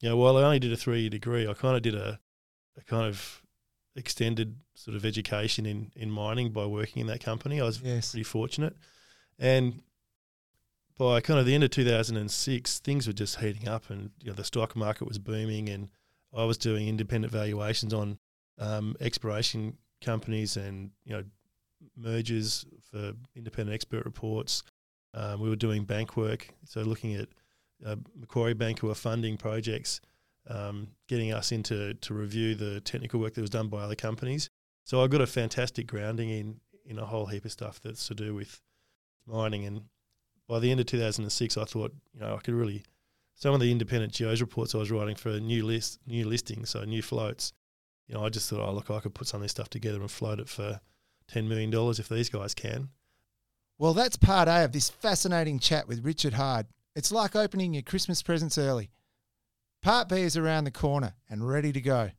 you 0.00 0.08
know, 0.08 0.16
while 0.16 0.36
I 0.36 0.42
only 0.42 0.58
did 0.58 0.72
a 0.72 0.76
three 0.76 1.00
year 1.00 1.10
degree, 1.10 1.46
I 1.48 1.54
kind 1.54 1.76
of 1.76 1.82
did 1.82 1.94
a, 1.94 2.18
a 2.76 2.84
kind 2.84 3.06
of 3.06 3.42
extended 3.96 4.56
sort 4.74 4.96
of 4.96 5.04
education 5.04 5.66
in 5.66 5.90
in 5.96 6.10
mining 6.10 6.52
by 6.52 6.66
working 6.66 7.00
in 7.00 7.06
that 7.08 7.20
company. 7.24 7.60
I 7.60 7.64
was 7.64 7.80
Yes. 7.80 8.10
pretty 8.12 8.24
fortunate. 8.24 8.76
And 9.38 9.82
by 10.98 11.20
kind 11.20 11.38
of 11.38 11.44
the 11.46 11.54
end 11.54 11.62
of 11.64 11.70
2006, 11.70 12.78
things 12.78 13.06
were 13.06 13.12
just 13.12 13.40
heating 13.40 13.68
up, 13.68 13.90
and 13.90 14.10
you 14.22 14.28
know 14.30 14.34
the 14.34 14.44
stock 14.44 14.74
market 14.76 15.06
was 15.06 15.18
booming, 15.18 15.68
and 15.68 15.88
I 16.34 16.44
was 16.44 16.56
doing 16.58 16.88
independent 16.88 17.32
valuations 17.32 17.92
on 17.92 18.18
um, 18.58 18.96
exploration 19.00 19.76
companies 20.00 20.56
and 20.56 20.90
you 21.04 21.12
know 21.14 21.24
mergers 21.96 22.64
for 22.90 23.12
independent 23.34 23.74
expert 23.74 24.04
reports. 24.04 24.62
Um, 25.14 25.40
we 25.40 25.48
were 25.48 25.56
doing 25.56 25.84
bank 25.84 26.16
work, 26.16 26.48
so 26.64 26.80
looking 26.82 27.14
at 27.14 27.28
uh, 27.84 27.96
Macquarie 28.18 28.54
Bank 28.54 28.80
who 28.80 28.90
are 28.90 28.94
funding 28.94 29.36
projects, 29.36 30.00
um, 30.48 30.88
getting 31.08 31.32
us 31.32 31.52
into 31.52 31.94
to 31.94 32.14
review 32.14 32.54
the 32.54 32.80
technical 32.80 33.20
work 33.20 33.34
that 33.34 33.40
was 33.40 33.50
done 33.50 33.68
by 33.68 33.78
other 33.78 33.94
companies. 33.94 34.50
So 34.84 35.02
I 35.02 35.08
got 35.08 35.20
a 35.20 35.26
fantastic 35.26 35.86
grounding 35.86 36.30
in 36.30 36.60
in 36.84 36.98
a 36.98 37.04
whole 37.06 37.26
heap 37.26 37.44
of 37.44 37.50
stuff 37.50 37.80
that's 37.80 38.06
to 38.06 38.14
do 38.14 38.32
with 38.32 38.60
mining. 39.26 39.64
And 39.64 39.82
by 40.48 40.60
the 40.60 40.70
end 40.70 40.78
of 40.78 40.86
2006, 40.86 41.56
I 41.56 41.64
thought, 41.64 41.92
you 42.14 42.20
know, 42.20 42.36
I 42.36 42.38
could 42.38 42.54
really 42.54 42.84
some 43.34 43.52
of 43.52 43.60
the 43.60 43.70
independent 43.70 44.12
geos 44.12 44.40
reports 44.40 44.74
I 44.74 44.78
was 44.78 44.90
writing 44.90 45.16
for 45.16 45.38
new 45.40 45.64
list, 45.64 45.98
new 46.06 46.26
listings, 46.26 46.70
so 46.70 46.84
new 46.84 47.02
floats. 47.02 47.52
You 48.06 48.14
know, 48.14 48.24
I 48.24 48.28
just 48.28 48.48
thought, 48.48 48.66
oh 48.66 48.72
look, 48.72 48.90
I 48.90 49.00
could 49.00 49.14
put 49.14 49.26
some 49.26 49.38
of 49.38 49.42
this 49.42 49.50
stuff 49.50 49.68
together 49.68 50.00
and 50.00 50.10
float 50.10 50.40
it 50.40 50.48
for 50.48 50.80
ten 51.28 51.48
million 51.48 51.70
dollars 51.70 51.98
if 51.98 52.08
these 52.08 52.28
guys 52.28 52.54
can. 52.54 52.88
Well, 53.78 53.92
that's 53.92 54.16
part 54.16 54.48
A 54.48 54.64
of 54.64 54.72
this 54.72 54.88
fascinating 54.88 55.58
chat 55.58 55.86
with 55.86 56.04
Richard 56.04 56.32
Hyde. 56.34 56.66
It's 56.94 57.12
like 57.12 57.36
opening 57.36 57.74
your 57.74 57.82
Christmas 57.82 58.22
presents 58.22 58.56
early. 58.56 58.90
Part 59.86 60.08
B 60.08 60.22
is 60.22 60.36
around 60.36 60.64
the 60.64 60.72
corner 60.72 61.14
and 61.30 61.48
ready 61.48 61.70
to 61.70 61.80
go. 61.80 62.10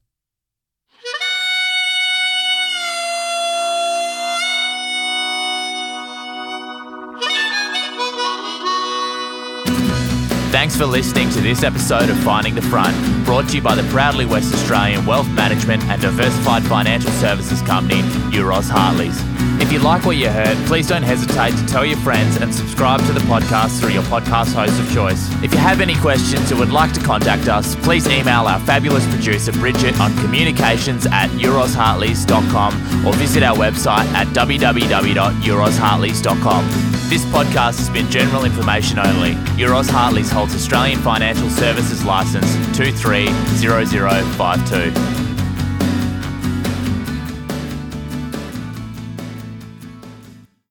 Thanks 10.49 10.77
for 10.77 10.85
listening 10.85 11.29
to 11.31 11.41
this 11.41 11.63
episode 11.63 12.09
of 12.09 12.17
Finding 12.19 12.55
the 12.55 12.61
Front, 12.61 12.95
brought 13.25 13.49
to 13.49 13.57
you 13.57 13.61
by 13.61 13.75
the 13.75 13.83
proudly 13.91 14.25
West 14.25 14.53
Australian 14.53 15.05
wealth 15.05 15.27
management 15.31 15.83
and 15.83 16.01
diversified 16.01 16.63
financial 16.63 17.11
services 17.11 17.61
company, 17.63 18.01
Euroz 18.31 18.69
Hartleys. 18.69 19.46
If 19.67 19.73
you 19.73 19.79
like 19.79 20.05
what 20.05 20.15
you 20.15 20.29
heard, 20.29 20.55
please 20.65 20.87
don't 20.87 21.03
hesitate 21.03 21.51
to 21.57 21.65
tell 21.65 21.85
your 21.85 21.97
friends 21.97 22.37
and 22.37 22.55
subscribe 22.55 23.05
to 23.05 23.11
the 23.11 23.19
podcast 23.19 23.81
through 23.81 23.89
your 23.89 24.03
podcast 24.03 24.53
host 24.53 24.79
of 24.79 24.89
choice. 24.93 25.29
If 25.43 25.51
you 25.51 25.57
have 25.57 25.81
any 25.81 25.95
questions 25.95 26.53
or 26.53 26.59
would 26.59 26.71
like 26.71 26.93
to 26.93 27.01
contact 27.01 27.49
us, 27.49 27.75
please 27.75 28.07
email 28.07 28.47
our 28.47 28.61
fabulous 28.61 29.05
producer 29.07 29.51
Bridget 29.51 29.99
on 29.99 30.15
communications 30.19 31.05
at 31.07 31.29
eurozhartleys.com 31.31 33.05
or 33.05 33.11
visit 33.15 33.43
our 33.43 33.57
website 33.57 34.05
at 34.13 34.27
www.eurozhartleys.com. 34.27 36.65
This 37.09 37.25
podcast 37.25 37.79
has 37.79 37.89
been 37.89 38.09
general 38.09 38.45
information 38.45 38.99
only. 38.99 39.33
Euroz 39.57 39.89
Hartleys 39.89 40.31
holds 40.31 40.55
Australian 40.55 40.99
Financial 40.99 41.49
Services 41.49 42.05
Licence 42.05 42.55
230052. 42.77 45.26